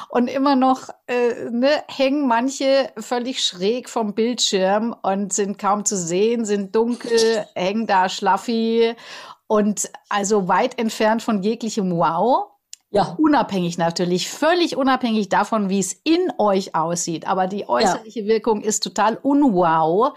Und 0.10 0.28
immer 0.28 0.58
noch 0.58 0.90
äh, 1.08 1.50
ne, 1.50 1.70
hängen 1.88 2.28
manche 2.28 2.92
völlig 2.98 3.42
schräg 3.42 3.90
vom 3.90 4.14
Bildschirm 4.14 4.94
und 5.02 5.32
sind 5.32 5.58
kaum 5.58 5.86
zu 5.86 5.96
sehen, 5.96 6.44
sind 6.44 6.76
dunkel, 6.76 7.46
hängen 7.56 7.88
da 7.88 8.10
schlaffi 8.10 8.96
und 9.48 9.90
also 10.10 10.48
weit 10.48 10.80
entfernt 10.80 11.22
von 11.22 11.44
jeglichem 11.44 11.92
Wow. 11.98 12.50
Ja. 12.90 13.16
Unabhängig 13.18 13.80
natürlich, 13.80 14.30
völlig 14.30 14.78
unabhängig 14.78 15.28
davon, 15.28 15.68
wie 15.70 15.80
es 15.80 15.94
in 16.04 16.32
euch 16.38 16.76
aussieht. 16.76 17.26
Aber 17.26 17.48
die 17.48 17.68
äußerliche 17.68 18.22
ja. 18.22 18.28
Wirkung 18.28 18.62
ist 18.62 18.84
total 18.84 19.18
unwow. 19.18 20.14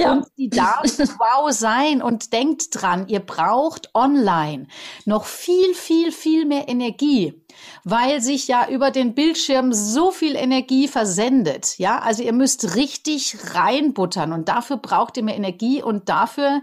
Ja. 0.00 0.12
Und 0.12 0.26
die 0.36 0.48
darf 0.48 0.82
wow 1.18 1.50
sein 1.50 2.02
und 2.02 2.32
denkt 2.32 2.68
dran, 2.72 3.08
ihr 3.08 3.20
braucht 3.20 3.94
online 3.94 4.66
noch 5.04 5.24
viel, 5.24 5.74
viel, 5.74 6.10
viel 6.12 6.46
mehr 6.46 6.68
Energie, 6.68 7.42
weil 7.84 8.20
sich 8.20 8.48
ja 8.48 8.68
über 8.68 8.90
den 8.90 9.14
Bildschirm 9.14 9.72
so 9.72 10.10
viel 10.10 10.36
Energie 10.36 10.88
versendet. 10.88 11.78
Ja, 11.78 11.98
also 11.98 12.22
ihr 12.22 12.32
müsst 12.32 12.76
richtig 12.76 13.54
reinbuttern 13.54 14.32
und 14.32 14.48
dafür 14.48 14.78
braucht 14.78 15.16
ihr 15.16 15.22
mehr 15.22 15.36
Energie 15.36 15.82
und 15.82 16.08
dafür 16.08 16.62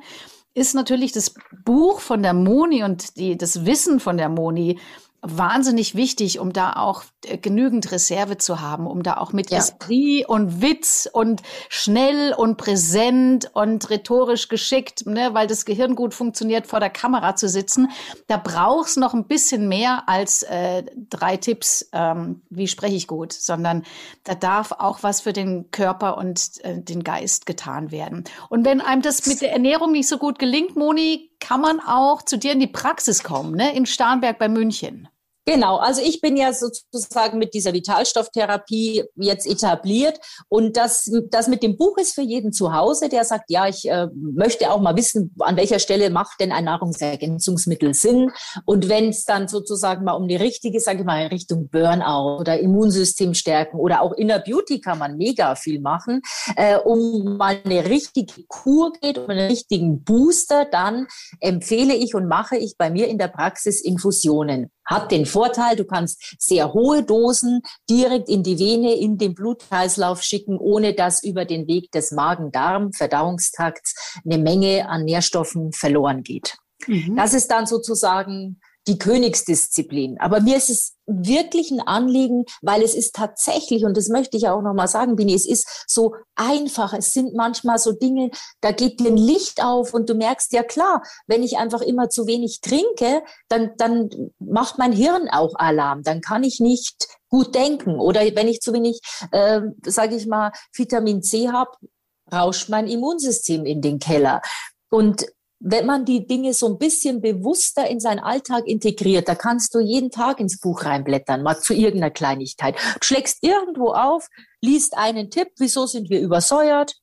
ist 0.58 0.74
natürlich 0.74 1.12
das 1.12 1.36
Buch 1.64 2.00
von 2.00 2.24
der 2.24 2.34
Moni 2.34 2.84
und 2.84 3.18
die, 3.18 3.38
das 3.38 3.68
Wissen 3.68 4.00
von 4.00 4.18
der 4.18 4.28
Moni 4.28 4.80
wahnsinnig 5.22 5.96
wichtig, 5.96 6.40
um 6.40 6.54
da 6.54 6.74
auch 6.74 7.04
äh, 7.26 7.38
genügend 7.38 7.92
Reserve 7.92 8.38
zu 8.38 8.62
haben, 8.62 8.86
um 8.86 9.04
da 9.04 9.18
auch 9.18 9.34
mit 9.34 9.50
ja. 9.50 9.58
Esprit 9.58 10.28
und 10.28 10.62
Witz 10.62 11.10
und 11.12 11.42
schnell 11.70 12.34
und 12.34 12.58
präsent 12.58 13.50
und 13.54 13.90
rhetorisch 13.90 14.48
geschickt, 14.48 15.06
ne, 15.08 15.34
weil 15.34 15.48
das 15.48 15.66
Gehirn 15.66 15.96
gut 15.96 16.14
funktioniert, 16.14 16.68
vor 16.68 16.80
der 16.80 16.90
Kamera 16.90 17.36
zu 17.36 17.50
sitzen. 17.50 17.90
Da 18.28 18.38
brauchst 18.38 18.98
noch 18.98 19.14
ein 19.14 19.26
bisschen 19.26 19.68
mehr 19.68 20.04
als 20.08 20.44
äh, 20.44 20.84
drei 21.10 21.38
Tipps, 21.38 21.90
ähm, 21.94 22.42
wie 22.50 22.68
spreche 22.68 22.96
ich 22.96 23.08
gut, 23.08 23.34
sondern 23.34 23.84
da 24.24 24.36
darf 24.36 24.72
auch 24.72 25.02
was 25.02 25.22
für 25.22 25.34
den 25.34 25.72
Körper 25.72 26.18
und 26.18 26.64
äh, 26.64 26.80
den 26.80 27.04
Geist 27.04 27.46
getan 27.46 27.92
werden. 27.92 28.24
Und 28.50 28.66
wenn 28.66 28.82
einem 28.82 29.02
das 29.02 29.26
mit 29.26 29.42
der 29.42 29.52
Ernährung 29.52 29.92
nicht 29.92 30.08
so 30.08 30.18
gut 30.18 30.38
gelingt, 30.38 30.76
Moni, 30.76 31.27
kann 31.40 31.62
man 31.62 31.80
auch 31.80 32.22
zu 32.22 32.38
dir 32.38 32.52
in 32.52 32.60
die 32.60 32.68
Praxis 32.68 33.24
kommen, 33.24 33.56
ne? 33.56 33.76
in 33.76 33.86
Starnberg 33.86 34.40
bei 34.40 34.50
München. 34.50 35.08
Genau, 35.50 35.78
also 35.78 36.02
ich 36.02 36.20
bin 36.20 36.36
ja 36.36 36.52
sozusagen 36.52 37.38
mit 37.38 37.54
dieser 37.54 37.72
Vitalstofftherapie 37.72 39.06
jetzt 39.16 39.48
etabliert 39.48 40.20
und 40.50 40.76
das, 40.76 41.10
das 41.30 41.48
mit 41.48 41.64
dem 41.64 41.78
Buch 41.78 41.98
ist 41.98 42.16
für 42.16 42.22
jeden 42.22 42.52
zu 42.52 42.74
Hause, 42.74 43.08
der 43.08 43.24
sagt, 43.24 43.50
ja, 43.50 43.66
ich 43.66 43.90
äh, 43.90 44.08
möchte 44.14 44.70
auch 44.70 44.82
mal 44.82 44.98
wissen, 44.98 45.34
an 45.40 45.56
welcher 45.56 45.80
Stelle 45.80 46.10
macht 46.10 46.42
denn 46.42 46.52
ein 46.52 46.66
Nahrungsergänzungsmittel 46.66 47.94
Sinn? 47.94 48.30
Und 48.66 48.90
wenn 48.90 49.08
es 49.08 49.24
dann 49.24 49.48
sozusagen 49.48 50.04
mal 50.04 50.16
um 50.16 50.28
die 50.28 50.36
richtige, 50.36 50.82
sage 50.82 51.00
ich 51.00 51.06
mal, 51.06 51.22
in 51.22 51.30
Richtung 51.30 51.70
Burnout 51.70 52.42
oder 52.42 52.60
Immunsystem 52.60 53.34
stärken 53.34 53.78
oder 53.78 54.02
auch 54.02 54.12
Inner 54.12 54.40
Beauty 54.40 54.82
kann 54.82 55.00
man 55.00 55.16
mega 55.16 55.56
viel 55.56 55.80
machen, 55.80 56.24
äh, 56.58 56.76
um 56.76 57.38
mal 57.38 57.58
eine 57.64 57.86
richtige 57.86 58.44
Kur 58.50 58.92
geht, 59.00 59.18
um 59.18 59.30
einen 59.30 59.48
richtigen 59.48 60.04
Booster, 60.04 60.66
dann 60.66 61.08
empfehle 61.40 61.96
ich 61.96 62.16
und 62.16 62.28
mache 62.28 62.58
ich 62.58 62.76
bei 62.78 62.90
mir 62.90 63.08
in 63.08 63.18
der 63.18 63.30
Praxis 63.30 63.80
Infusionen 63.80 64.72
hat 64.88 65.12
den 65.12 65.28
Vorteil, 65.28 65.76
du 65.76 65.86
kannst 65.86 66.36
sehr 66.40 66.74
hohe 66.74 67.04
Dosen 67.04 67.62
direkt 67.90 68.30
in 68.30 68.42
die 68.42 68.58
Vene, 68.58 68.96
in 68.96 69.18
den 69.18 69.36
Blutkreislauf 69.36 70.24
schicken, 70.24 70.58
ohne 70.58 70.96
dass 70.96 71.24
über 71.24 71.46
den 71.46 71.68
Weg 71.68 71.92
des 71.92 72.12
Magen-Darm-Verdauungstrakts 72.12 74.20
eine 74.26 74.40
Menge 74.40 74.90
an 74.90 75.04
Nährstoffen 75.04 75.74
verloren 75.74 76.24
geht. 76.24 76.58
Mhm. 76.88 77.16
Das 77.16 77.34
ist 77.34 77.52
dann 77.52 77.66
sozusagen 77.66 78.60
die 78.88 78.98
Königsdisziplin. 78.98 80.18
Aber 80.20 80.40
mir 80.40 80.58
ist 80.58 80.70
es 80.70 80.96
wirklich 81.06 81.72
ein 81.72 81.82
Anliegen, 81.82 82.46
weil 82.62 82.82
es 82.82 82.96
ist 82.96 83.16
tatsächlich, 83.16 83.86
und 83.86 83.96
das 83.96 84.10
möchte 84.10 84.38
ich 84.38 84.48
auch 84.48 84.62
nochmal 84.62 84.88
sagen, 84.88 85.16
Bini, 85.16 85.34
es 85.34 85.46
ist 85.46 85.86
so 85.88 86.16
einfach. 86.36 86.94
Es 86.94 87.14
sind 87.14 87.34
manchmal 87.34 87.80
so 87.80 87.92
Dinge, 87.92 88.32
da 88.62 88.72
geht 88.72 89.00
dir 89.00 89.10
ein 89.10 89.18
Licht 89.18 89.64
auf 89.64 89.94
und 89.94 90.10
du 90.10 90.16
merkst, 90.16 90.52
ja 90.54 90.64
klar, 90.64 91.04
wenn 91.28 91.44
ich 91.44 91.58
einfach 91.58 91.82
immer 91.82 92.10
zu 92.10 92.28
wenig 92.28 92.62
trinke, 92.62 93.24
dann, 93.50 93.72
dann 93.78 94.10
macht 94.40 94.78
mein 94.78 94.92
Hirn 94.92 95.30
auch 95.30 95.56
Alarm. 95.56 96.04
Dann 96.04 96.22
kann 96.22 96.44
ich 96.44 96.60
nicht 96.60 97.08
gut 97.30 97.56
denken. 97.56 98.00
Oder 98.00 98.22
wenn 98.36 98.48
ich 98.48 98.62
zu 98.62 98.74
wenig, 98.74 99.02
äh, 99.32 99.62
sage 99.86 100.16
ich 100.16 100.28
mal, 100.28 100.52
Vitamin 100.74 101.22
C 101.22 101.50
habe, 101.50 101.72
rauscht 102.32 102.70
mein 102.70 102.88
Immunsystem 102.88 103.66
in 103.66 103.82
den 103.82 104.00
Keller. 104.00 104.42
Und 104.90 105.26
wenn 105.60 105.86
man 105.86 106.06
die 106.06 106.28
Dinge 106.28 106.54
so 106.54 106.68
ein 106.68 106.78
bisschen 106.78 107.22
bewusster 107.22 107.88
in 107.88 108.00
seinen 108.00 108.20
Alltag 108.20 108.68
integriert, 108.68 109.28
da 109.28 109.36
kannst 109.36 109.74
du 109.74 109.80
jeden 109.80 110.12
Tag 110.12 110.40
ins 110.40 110.60
Buch 110.60 110.86
reinblättern, 110.86 111.42
mal 111.42 111.60
zu 111.60 111.74
irgendeiner 111.74 112.12
Kleinigkeit. 112.12 112.76
Du 112.76 113.06
schlägst 113.06 113.44
irgendwo 113.44 113.94
auf, 113.94 114.28
liest 114.62 114.96
einen 114.98 115.30
Tipp, 115.32 115.50
wieso 115.58 115.88
sind 115.88 116.10
wir 116.10 116.22
übersäuert? 116.22 116.96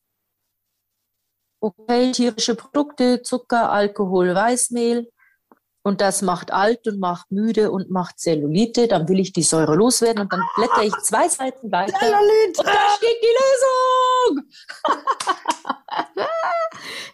Okay, 1.61 2.13
tierische 2.13 2.55
Produkte, 2.55 3.23
Zucker, 3.23 3.73
Alkohol, 3.73 4.35
Weißmehl. 4.35 5.11
Und 5.85 6.01
das 6.01 6.23
macht 6.23 6.51
alt 6.51 6.89
und 6.89 6.99
macht 6.99 7.31
müde 7.31 7.71
und 7.71 7.91
macht 7.91 8.19
Zellulite. 8.19 8.89
Dann 8.89 9.07
will 9.09 9.21
ich 9.21 9.33
die 9.35 9.43
Säure 9.43 9.77
loswerden 9.77 10.23
und 10.23 10.33
dann 10.33 10.43
blätter 10.57 10.83
ich 10.83 10.97
zwei 11.03 11.29
Seiten 11.29 11.71
weiter. 11.71 11.93
Zellulite. 11.99 12.59
Und 12.59 12.67
da 12.67 12.97
steht 12.97 13.19
die 13.23 14.33
Lösung. 14.33 14.49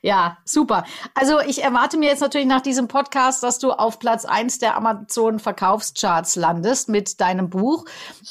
Ja, 0.02 0.38
super. 0.46 0.84
Also 1.14 1.40
ich 1.40 1.62
erwarte 1.62 1.98
mir 1.98 2.08
jetzt 2.08 2.20
natürlich 2.20 2.46
nach 2.46 2.62
diesem 2.62 2.88
Podcast, 2.88 3.42
dass 3.42 3.58
du 3.58 3.72
auf 3.72 3.98
Platz 3.98 4.24
eins 4.24 4.58
der 4.58 4.74
Amazon-Verkaufscharts 4.76 6.36
landest 6.36 6.88
mit 6.88 7.20
deinem 7.20 7.50
Buch. 7.50 7.84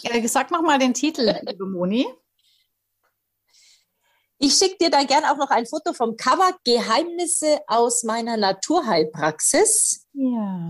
Äh, 0.04 0.28
sag 0.28 0.50
noch 0.50 0.64
mal 0.64 0.80
den 0.80 0.96
Titel, 0.96 1.36
liebe 1.46 1.66
Moni. 1.66 2.08
Ich 4.42 4.56
schicke 4.56 4.78
dir 4.80 4.90
da 4.90 5.04
gerne 5.04 5.32
auch 5.32 5.38
noch 5.38 5.50
ein 5.50 5.66
Foto 5.66 5.92
vom 5.92 6.16
Cover 6.16 6.58
Geheimnisse 6.64 7.60
aus 7.68 8.04
meiner 8.04 8.38
Naturheilpraxis. 8.38 10.06
Ja. 10.14 10.68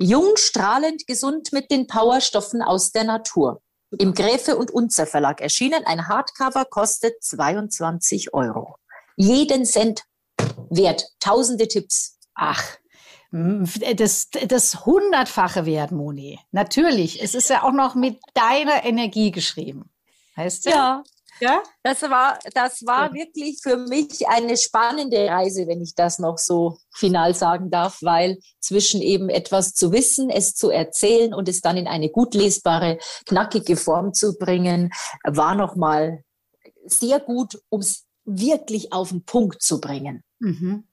Jung, 0.00 0.36
strahlend, 0.36 1.06
gesund 1.06 1.52
mit 1.52 1.70
den 1.70 1.86
Powerstoffen 1.86 2.60
aus 2.60 2.90
der 2.90 3.04
Natur. 3.04 3.62
Im 3.98 4.14
Gräfe 4.14 4.56
und 4.56 4.72
Unzer 4.72 5.06
Verlag 5.06 5.40
erschienen. 5.40 5.86
Ein 5.86 6.08
Hardcover 6.08 6.64
kostet 6.64 7.22
22 7.22 8.34
Euro. 8.34 8.74
Jeden 9.16 9.64
Cent 9.64 10.02
wert. 10.68 11.06
Tausende 11.20 11.68
Tipps. 11.68 12.18
Ach, 12.34 12.64
das, 13.30 14.28
das 14.30 14.86
hundertfache 14.86 15.66
wert, 15.66 15.92
Moni. 15.92 16.40
Natürlich. 16.50 17.22
Es 17.22 17.36
ist 17.36 17.48
ja 17.48 17.62
auch 17.62 17.72
noch 17.72 17.94
mit 17.94 18.18
deiner 18.34 18.84
Energie 18.84 19.30
geschrieben. 19.30 19.90
Heißt 20.36 20.64
ja? 20.64 20.72
Ja. 20.72 21.02
Ja, 21.40 21.62
das 21.82 22.02
war, 22.02 22.38
das 22.54 22.86
war 22.86 23.08
ja. 23.08 23.14
wirklich 23.14 23.60
für 23.62 23.76
mich 23.76 24.28
eine 24.28 24.56
spannende 24.56 25.28
Reise, 25.28 25.66
wenn 25.66 25.80
ich 25.80 25.94
das 25.94 26.18
noch 26.18 26.38
so 26.38 26.78
final 26.94 27.34
sagen 27.34 27.70
darf, 27.70 27.98
weil 28.02 28.38
zwischen 28.60 29.02
eben 29.02 29.28
etwas 29.28 29.74
zu 29.74 29.92
wissen, 29.92 30.30
es 30.30 30.54
zu 30.54 30.70
erzählen 30.70 31.34
und 31.34 31.48
es 31.48 31.60
dann 31.60 31.76
in 31.76 31.88
eine 31.88 32.08
gut 32.10 32.34
lesbare, 32.34 32.98
knackige 33.26 33.76
Form 33.76 34.14
zu 34.14 34.38
bringen, 34.38 34.92
war 35.24 35.54
nochmal 35.54 36.22
sehr 36.84 37.20
gut, 37.20 37.60
um 37.68 37.80
es 37.80 38.04
wirklich 38.24 38.92
auf 38.92 39.10
den 39.10 39.24
Punkt 39.24 39.62
zu 39.62 39.80
bringen. 39.80 40.22
Mhm. 40.38 40.86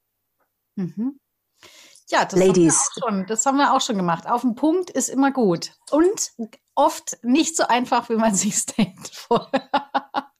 Mhm. 0.76 1.20
Ja, 2.10 2.26
das 2.26 2.38
Ladies. 2.38 2.76
Haben 2.76 2.76
wir 2.76 3.04
auch 3.06 3.08
schon, 3.08 3.26
das 3.28 3.46
haben 3.46 3.58
wir 3.58 3.74
auch 3.74 3.82
schon 3.82 3.96
gemacht. 3.98 4.28
Auf 4.28 4.42
den 4.42 4.56
Punkt 4.56 4.90
ist 4.90 5.10
immer 5.10 5.32
gut. 5.32 5.72
Und 5.92 6.32
oft 6.76 7.18
nicht 7.24 7.56
so 7.56 7.64
einfach, 7.68 8.10
wie 8.10 8.16
man 8.16 8.36
sich 8.36 8.66
denkt 8.66 9.16
vorher. 9.16 10.31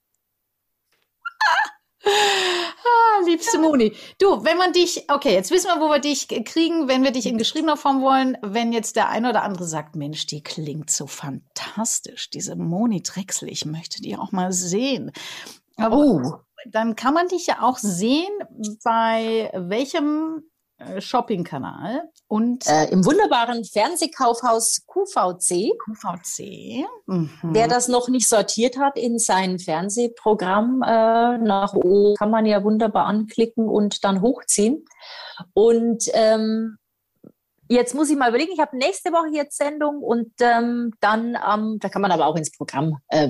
Ah, 2.12 3.26
liebste 3.26 3.60
Moni. 3.60 3.94
Du, 4.20 4.44
wenn 4.44 4.58
man 4.58 4.74
dich, 4.74 5.06
okay, 5.10 5.34
jetzt 5.34 5.52
wissen 5.52 5.68
wir, 5.68 5.80
wo 5.80 5.90
wir 5.90 6.00
dich 6.00 6.28
kriegen, 6.28 6.88
wenn 6.88 7.04
wir 7.04 7.12
dich 7.12 7.26
in 7.26 7.38
geschriebener 7.38 7.78
Form 7.78 8.02
wollen. 8.02 8.38
Wenn 8.42 8.74
jetzt 8.74 8.96
der 8.96 9.10
eine 9.10 9.30
oder 9.30 9.44
andere 9.44 9.66
sagt, 9.66 9.96
Mensch, 9.96 10.26
die 10.26 10.44
klingt 10.44 10.90
so 10.90 11.08
fantastisch, 11.08 12.30
diese 12.30 12.56
Moni 12.56 13.02
Drechsel, 13.02 13.50
ich 13.50 13.66
möchte 13.66 14.02
die 14.02 14.18
auch 14.18 14.32
mal 14.32 14.52
sehen. 14.52 15.12
Aber 15.78 15.98
oh 15.98 16.42
dann 16.70 16.96
kann 16.96 17.14
man 17.14 17.28
dich 17.28 17.48
ja 17.48 17.62
auch 17.62 17.78
sehen 17.78 18.32
bei 18.84 19.52
welchem 19.54 20.44
Shopping-Kanal 21.00 22.04
und 22.28 22.68
äh, 22.68 22.90
im 22.90 23.06
wunderbaren 23.06 23.64
Fernsehkaufhaus 23.64 24.86
QVC. 24.88 25.72
QVC. 25.86 26.86
Mhm. 27.08 27.30
Wer 27.44 27.68
das 27.68 27.88
noch 27.88 28.10
nicht 28.10 28.28
sortiert 28.28 28.78
hat 28.78 28.98
in 28.98 29.20
sein 29.20 29.60
Fernsehprogramm 29.60 30.82
äh, 30.82 31.38
nach 31.38 31.74
O 31.74 32.16
kann 32.18 32.32
man 32.32 32.46
ja 32.46 32.64
wunderbar 32.64 33.06
anklicken 33.06 33.68
und 33.68 34.04
dann 34.04 34.22
hochziehen. 34.22 34.86
Und 35.54 36.06
ähm, 36.14 36.78
Jetzt 37.72 37.96
muss 37.96 38.10
ich 38.10 38.18
mal 38.18 38.28
überlegen, 38.28 38.52
ich 38.52 38.60
habe 38.60 38.76
nächste 38.76 39.14
Woche 39.14 39.34
jetzt 39.34 39.58
Sendung 39.58 40.04
und 40.04 40.34
ähm, 40.42 40.92
dann, 41.00 41.38
ähm, 41.38 41.78
da 41.80 41.88
kann 41.88 42.02
man 42.02 42.12
aber 42.12 42.26
auch 42.26 42.36
ins 42.36 42.52
Programm 42.52 42.98
äh, 43.08 43.30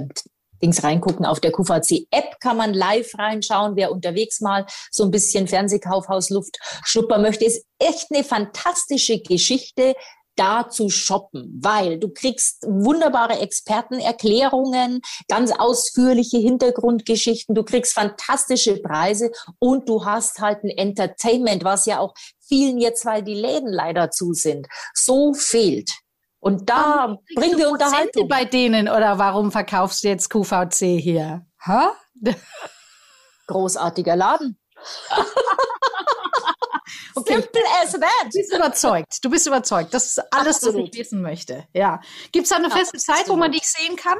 Dings 0.61 0.83
reingucken. 0.83 1.25
Auf 1.25 1.39
der 1.39 1.51
QVC-App 1.51 2.39
kann 2.39 2.57
man 2.57 2.73
live 2.73 3.17
reinschauen, 3.17 3.75
wer 3.75 3.91
unterwegs 3.91 4.41
mal 4.41 4.65
so 4.91 5.03
ein 5.03 5.11
bisschen 5.11 5.47
Fernsehkaufhausluft 5.47 6.57
schnuppern 6.83 7.21
möchte. 7.21 7.45
Ist 7.45 7.65
echt 7.79 8.07
eine 8.11 8.23
fantastische 8.23 9.19
Geschichte 9.19 9.95
da 10.35 10.69
zu 10.69 10.89
shoppen, 10.89 11.59
weil 11.61 11.99
du 11.99 12.09
kriegst 12.09 12.65
wunderbare 12.67 13.39
Expertenerklärungen, 13.39 15.01
ganz 15.27 15.51
ausführliche 15.51 16.37
Hintergrundgeschichten, 16.37 17.53
du 17.53 17.63
kriegst 17.63 17.93
fantastische 17.93 18.77
Preise 18.77 19.31
und 19.59 19.89
du 19.89 20.05
hast 20.05 20.39
halt 20.39 20.63
ein 20.63 20.69
Entertainment, 20.69 21.63
was 21.63 21.85
ja 21.85 21.99
auch 21.99 22.13
vielen 22.39 22.79
jetzt, 22.79 23.05
weil 23.05 23.23
die 23.23 23.35
Läden 23.35 23.71
leider 23.71 24.09
zu 24.09 24.33
sind, 24.33 24.67
so 24.93 25.33
fehlt. 25.33 25.91
Und 26.41 26.69
da 26.71 27.17
bringen 27.35 27.57
wir 27.59 27.69
Unterhaltung. 27.69 28.27
bei 28.27 28.45
denen 28.45 28.89
oder 28.89 29.19
warum 29.19 29.51
verkaufst 29.51 30.03
du 30.03 30.07
jetzt 30.07 30.29
QVC 30.29 30.99
hier? 30.99 31.45
Ha? 31.65 31.95
Großartiger 33.47 34.15
Laden. 34.15 34.57
okay. 37.15 37.35
Simple 37.35 37.61
as 37.83 37.91
that. 37.91 38.25
Du 38.25 38.39
bist 38.39 38.53
überzeugt. 38.55 39.17
Du 39.21 39.29
bist 39.29 39.45
überzeugt. 39.47 39.93
Das 39.93 40.07
ist 40.07 40.33
alles, 40.33 40.57
Absolut. 40.57 40.81
was 40.81 40.89
ich 40.89 40.99
wissen 40.99 41.21
möchte. 41.21 41.67
Ja. 41.73 42.01
Gibt 42.31 42.45
es 42.45 42.49
da 42.49 42.55
eine 42.55 42.71
feste 42.71 42.97
Absolut. 42.97 43.19
Zeit, 43.19 43.29
wo 43.29 43.35
man 43.35 43.51
dich 43.51 43.67
sehen 43.67 43.95
kann? 43.95 44.17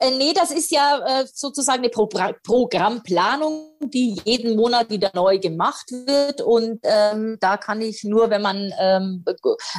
Äh, 0.00 0.10
nee, 0.10 0.32
das 0.34 0.50
ist 0.50 0.70
ja 0.70 1.20
äh, 1.20 1.26
sozusagen 1.32 1.80
eine 1.80 1.88
Pro 1.88 2.08
Programmplanung, 2.42 3.76
die 3.80 4.20
jeden 4.24 4.56
Monat 4.56 4.90
wieder 4.90 5.10
neu 5.14 5.38
gemacht 5.38 5.90
wird. 5.90 6.40
Und 6.40 6.80
ähm, 6.82 7.38
da 7.40 7.56
kann 7.56 7.80
ich 7.80 8.02
nur, 8.02 8.30
wenn 8.30 8.42
man 8.42 8.72
ähm, 8.78 9.24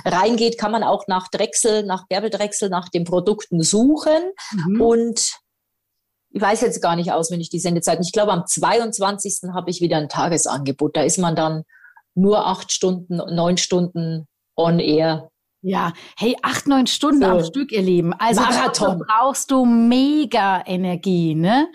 reingeht, 0.05 0.57
kann 0.57 0.71
man 0.71 0.83
auch 0.83 1.05
nach 1.07 1.27
Drechsel, 1.27 1.83
nach 1.83 2.07
Bärbel 2.07 2.29
Drechsel, 2.29 2.69
nach 2.69 2.89
den 2.89 3.03
Produkten 3.03 3.61
suchen. 3.61 4.31
Mhm. 4.51 4.81
Und 4.81 5.31
ich 6.29 6.41
weiß 6.41 6.61
jetzt 6.61 6.81
gar 6.81 6.95
nicht 6.95 7.11
auswendig 7.11 7.49
die 7.49 7.59
Sendezeit. 7.59 7.99
Ich 8.01 8.11
glaube, 8.11 8.31
am 8.31 8.45
22. 8.45 9.53
habe 9.53 9.69
ich 9.69 9.81
wieder 9.81 9.97
ein 9.97 10.09
Tagesangebot. 10.09 10.95
Da 10.95 11.03
ist 11.03 11.17
man 11.17 11.35
dann 11.35 11.63
nur 12.13 12.45
acht 12.45 12.71
Stunden, 12.71 13.17
neun 13.17 13.57
Stunden 13.57 14.27
on 14.55 14.79
air 14.79 15.29
ja, 15.67 15.93
hey, 16.15 16.35
acht, 16.43 16.67
neun 16.67 16.85
Stunden 16.85 17.21
so. 17.21 17.25
am 17.25 17.43
Stück, 17.43 17.71
ihr 17.71 17.81
Lieben. 17.81 18.13
Also 18.13 18.41
Marathon. 18.41 19.03
brauchst 19.07 19.49
du 19.49 19.65
mega 19.65 20.61
Energie, 20.63 21.33
ne? 21.33 21.67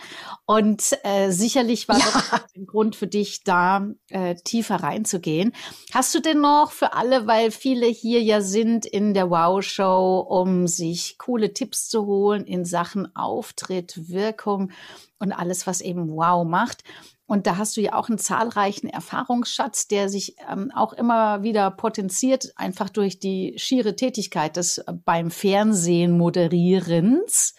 Und 0.46 0.96
äh, 1.02 1.30
sicherlich 1.30 1.88
war 1.88 1.98
ja. 1.98 2.04
das 2.04 2.32
ein 2.54 2.66
Grund 2.66 2.94
für 2.94 3.08
dich, 3.08 3.42
da 3.42 3.88
äh, 4.08 4.36
tiefer 4.36 4.76
reinzugehen. 4.76 5.52
Hast 5.92 6.14
du 6.14 6.20
denn 6.20 6.40
noch 6.40 6.70
für 6.70 6.92
alle, 6.92 7.26
weil 7.26 7.50
viele 7.50 7.86
hier 7.86 8.22
ja 8.22 8.42
sind 8.42 8.86
in 8.86 9.12
der 9.12 9.28
Wow-Show, 9.28 10.20
um 10.20 10.68
sich 10.68 11.18
coole 11.18 11.52
Tipps 11.52 11.88
zu 11.88 12.06
holen 12.06 12.44
in 12.44 12.64
Sachen 12.64 13.14
Auftritt, 13.16 14.08
Wirkung 14.08 14.70
und 15.18 15.32
alles, 15.32 15.66
was 15.66 15.80
eben 15.80 16.10
Wow 16.10 16.46
macht, 16.46 16.84
und 17.30 17.46
da 17.46 17.58
hast 17.58 17.76
du 17.76 17.80
ja 17.80 17.92
auch 17.92 18.08
einen 18.08 18.18
zahlreichen 18.18 18.88
Erfahrungsschatz, 18.88 19.86
der 19.86 20.08
sich 20.08 20.34
ähm, 20.50 20.72
auch 20.74 20.92
immer 20.92 21.44
wieder 21.44 21.70
potenziert, 21.70 22.52
einfach 22.56 22.88
durch 22.88 23.20
die 23.20 23.54
schiere 23.56 23.94
Tätigkeit 23.94 24.56
des 24.56 24.78
äh, 24.78 24.92
beim 25.04 25.30
Fernsehen 25.30 26.18
Moderierens. 26.18 27.54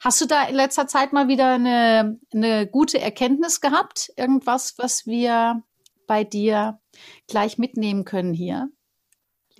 Hast 0.00 0.20
du 0.20 0.26
da 0.26 0.42
in 0.46 0.56
letzter 0.56 0.88
Zeit 0.88 1.12
mal 1.12 1.28
wieder 1.28 1.52
eine, 1.52 2.18
eine 2.34 2.66
gute 2.66 3.00
Erkenntnis 3.00 3.60
gehabt? 3.60 4.10
Irgendwas, 4.16 4.74
was 4.78 5.06
wir 5.06 5.62
bei 6.08 6.24
dir 6.24 6.80
gleich 7.28 7.58
mitnehmen 7.58 8.04
können 8.04 8.34
hier? 8.34 8.70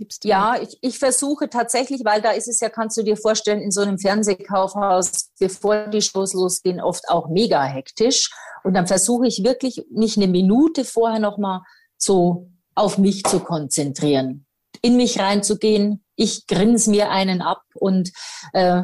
Liebst 0.03 0.25
du? 0.25 0.29
Ja, 0.29 0.57
ich, 0.61 0.77
ich 0.81 0.99
versuche 0.99 1.49
tatsächlich, 1.49 2.05
weil 2.05 2.21
da 2.21 2.33
ist 2.33 2.49
es 2.49 2.59
ja, 2.59 2.69
kannst 2.69 2.97
du 2.97 3.05
dir 3.05 3.17
vorstellen, 3.17 3.61
in 3.61 3.71
so 3.71 3.83
einem 3.83 4.01
Fernsehkaufhaus, 4.01 5.31
bevor 5.39 5.87
die 5.87 6.03
Shows 6.03 6.33
losgehen, 6.33 6.81
oft 6.81 7.09
auch 7.09 7.29
mega 7.29 7.63
hektisch. 7.63 8.33
Und 8.65 8.75
dann 8.75 8.89
versuche 8.89 9.29
ich 9.29 9.45
wirklich, 9.45 9.85
mich 9.93 10.17
eine 10.17 10.27
Minute 10.27 10.85
vorher 10.85 11.21
nochmal 11.21 11.61
so 11.97 12.51
auf 12.75 12.99
mich 12.99 13.23
zu 13.23 13.39
konzentrieren, 13.39 14.45
in 14.81 14.97
mich 14.97 15.21
reinzugehen. 15.21 16.05
Ich 16.17 16.49
grinse 16.49 16.91
mir 16.91 17.11
einen 17.11 17.41
ab 17.41 17.63
und 17.75 18.11
äh, 18.53 18.83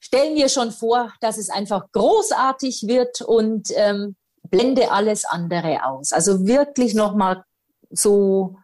stelle 0.00 0.32
mir 0.32 0.48
schon 0.48 0.72
vor, 0.72 1.12
dass 1.20 1.38
es 1.38 1.48
einfach 1.48 1.92
großartig 1.92 2.88
wird 2.88 3.20
und 3.20 3.68
ähm, 3.76 4.16
blende 4.50 4.90
alles 4.90 5.24
andere 5.24 5.86
aus. 5.86 6.12
Also 6.12 6.44
wirklich 6.44 6.94
nochmal 6.94 7.44
so 7.90 8.56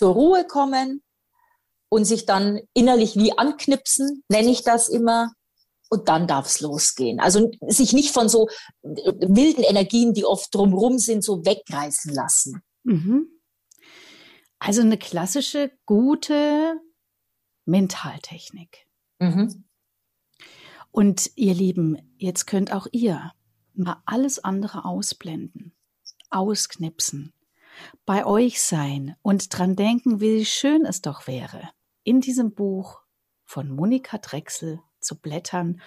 zur 0.00 0.14
Ruhe 0.14 0.46
kommen 0.46 1.02
und 1.90 2.06
sich 2.06 2.24
dann 2.24 2.58
innerlich 2.72 3.16
wie 3.16 3.36
anknipsen, 3.36 4.24
nenne 4.30 4.48
ich 4.50 4.62
das 4.62 4.88
immer, 4.88 5.34
und 5.90 6.08
dann 6.08 6.26
darf 6.26 6.46
es 6.46 6.60
losgehen. 6.60 7.20
Also 7.20 7.50
sich 7.68 7.92
nicht 7.92 8.14
von 8.14 8.30
so 8.30 8.48
äh, 8.82 9.12
wilden 9.20 9.62
Energien, 9.62 10.14
die 10.14 10.24
oft 10.24 10.54
drumherum 10.54 10.98
sind, 10.98 11.22
so 11.22 11.44
wegreißen 11.44 12.14
lassen. 12.14 12.62
Mhm. 12.84 13.26
Also 14.58 14.80
eine 14.80 14.96
klassische, 14.96 15.70
gute 15.84 16.80
Mentaltechnik. 17.66 18.86
Mhm. 19.18 19.64
Und 20.92 21.30
ihr 21.34 21.52
Lieben, 21.52 22.14
jetzt 22.16 22.46
könnt 22.46 22.72
auch 22.72 22.86
ihr 22.92 23.32
mal 23.74 24.00
alles 24.06 24.38
andere 24.38 24.86
ausblenden, 24.86 25.74
ausknipsen, 26.30 27.34
bei 28.06 28.24
euch 28.26 28.62
sein 28.62 29.16
und 29.22 29.56
dran 29.56 29.76
denken, 29.76 30.20
wie 30.20 30.44
schön 30.44 30.84
es 30.84 31.02
doch 31.02 31.26
wäre, 31.26 31.70
in 32.04 32.20
diesem 32.20 32.54
Buch 32.54 33.00
von 33.44 33.70
Monika 33.70 34.18
Drechsel 34.18 34.80
zu 35.00 35.18
blättern 35.18 35.80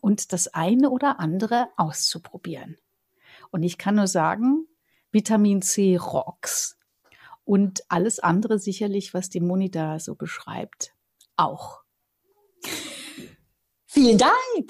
und 0.00 0.32
das 0.32 0.48
eine 0.48 0.90
oder 0.90 1.20
andere 1.20 1.68
auszuprobieren. 1.76 2.76
Und 3.50 3.62
ich 3.62 3.78
kann 3.78 3.96
nur 3.96 4.06
sagen, 4.06 4.66
Vitamin 5.10 5.62
C 5.62 5.96
rocks. 5.96 6.78
Und 7.44 7.82
alles 7.88 8.18
andere 8.18 8.58
sicherlich, 8.58 9.14
was 9.14 9.30
die 9.30 9.40
Moni 9.40 9.70
da 9.70 9.98
so 9.98 10.14
beschreibt, 10.14 10.94
auch. 11.36 11.82
Vielen 13.90 14.18
Dank. 14.18 14.34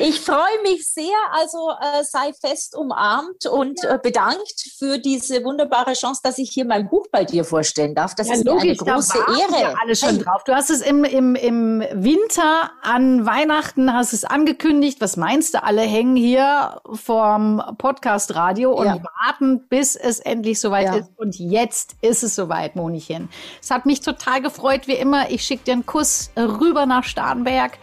ich 0.00 0.20
freue 0.20 0.62
mich 0.62 0.88
sehr. 0.88 1.16
Also 1.32 1.70
äh, 1.80 2.04
sei 2.04 2.32
fest 2.32 2.76
umarmt 2.76 3.46
und 3.46 3.82
ja. 3.82 3.96
äh, 3.96 3.98
bedankt 4.00 4.70
für 4.78 4.98
diese 4.98 5.42
wunderbare 5.42 5.94
Chance, 5.94 6.20
dass 6.22 6.38
ich 6.38 6.50
hier 6.50 6.64
mein 6.64 6.88
Buch 6.88 7.08
bei 7.10 7.24
dir 7.24 7.44
vorstellen 7.44 7.96
darf. 7.96 8.14
Das 8.14 8.28
ja, 8.28 8.34
ist 8.34 8.44
logisch, 8.44 8.80
eine 8.80 8.92
große 8.92 9.18
da 9.26 9.36
Ehre. 9.36 9.60
Ja 9.60 9.74
alles 9.82 9.98
schon 9.98 10.20
drauf. 10.20 10.44
Du 10.44 10.54
hast 10.54 10.70
es 10.70 10.80
im, 10.80 11.02
im, 11.02 11.34
im 11.34 11.80
Winter 11.92 12.70
an 12.82 13.26
Weihnachten 13.26 13.92
hast 13.92 14.12
es 14.12 14.24
angekündigt. 14.24 15.00
Was 15.00 15.16
meinst 15.16 15.54
du? 15.54 15.62
Alle 15.64 15.82
hängen 15.82 16.14
hier 16.14 16.80
vorm 16.92 17.60
Podcast 17.78 18.36
Radio 18.36 18.72
und 18.74 18.86
ja. 18.86 18.98
warten, 19.24 19.66
bis 19.68 19.96
es 19.96 20.20
endlich 20.20 20.60
soweit 20.60 20.94
ist. 20.94 21.10
Und 21.16 21.36
jetzt 21.36 21.96
ist 22.00 22.22
es 22.22 22.36
soweit, 22.36 22.76
Monichen. 22.76 23.28
Es 23.60 23.72
hat 23.72 23.86
mich 23.86 24.02
total 24.02 24.40
gefreut, 24.40 24.86
wie 24.86 24.94
immer. 24.94 25.30
Ich 25.30 25.42
schicke 25.42 25.64
dir 25.64 25.72
einen 25.72 25.86
Kuss 25.86 26.30
rüber 26.36 26.86
nach 26.86 27.02
Start. 27.02 27.23
Starnberg. 27.24 27.78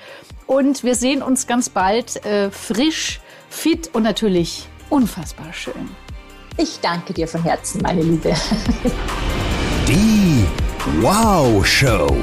Und 0.45 0.83
wir 0.83 0.95
sehen 0.95 1.21
uns 1.21 1.47
ganz 1.47 1.69
bald 1.69 2.23
äh, 2.25 2.51
frisch, 2.51 3.19
fit 3.49 3.89
und 3.93 4.03
natürlich 4.03 4.67
unfassbar 4.89 5.51
schön. 5.53 5.89
Ich 6.57 6.79
danke 6.81 7.13
dir 7.13 7.27
von 7.27 7.41
Herzen, 7.41 7.81
meine 7.81 8.01
Liebe. 8.01 8.33
Die 9.87 10.45
Wow 10.99 11.65
Show. 11.65 12.15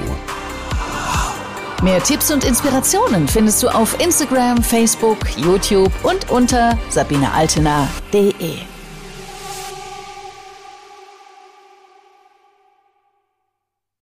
Mehr 1.82 2.02
Tipps 2.02 2.30
und 2.30 2.44
Inspirationen 2.44 3.28
findest 3.28 3.62
du 3.62 3.68
auf 3.68 3.98
Instagram, 4.00 4.62
Facebook, 4.62 5.18
YouTube 5.36 5.92
und 6.02 6.28
unter 6.30 6.76
sabinealtener.de. 6.90 8.77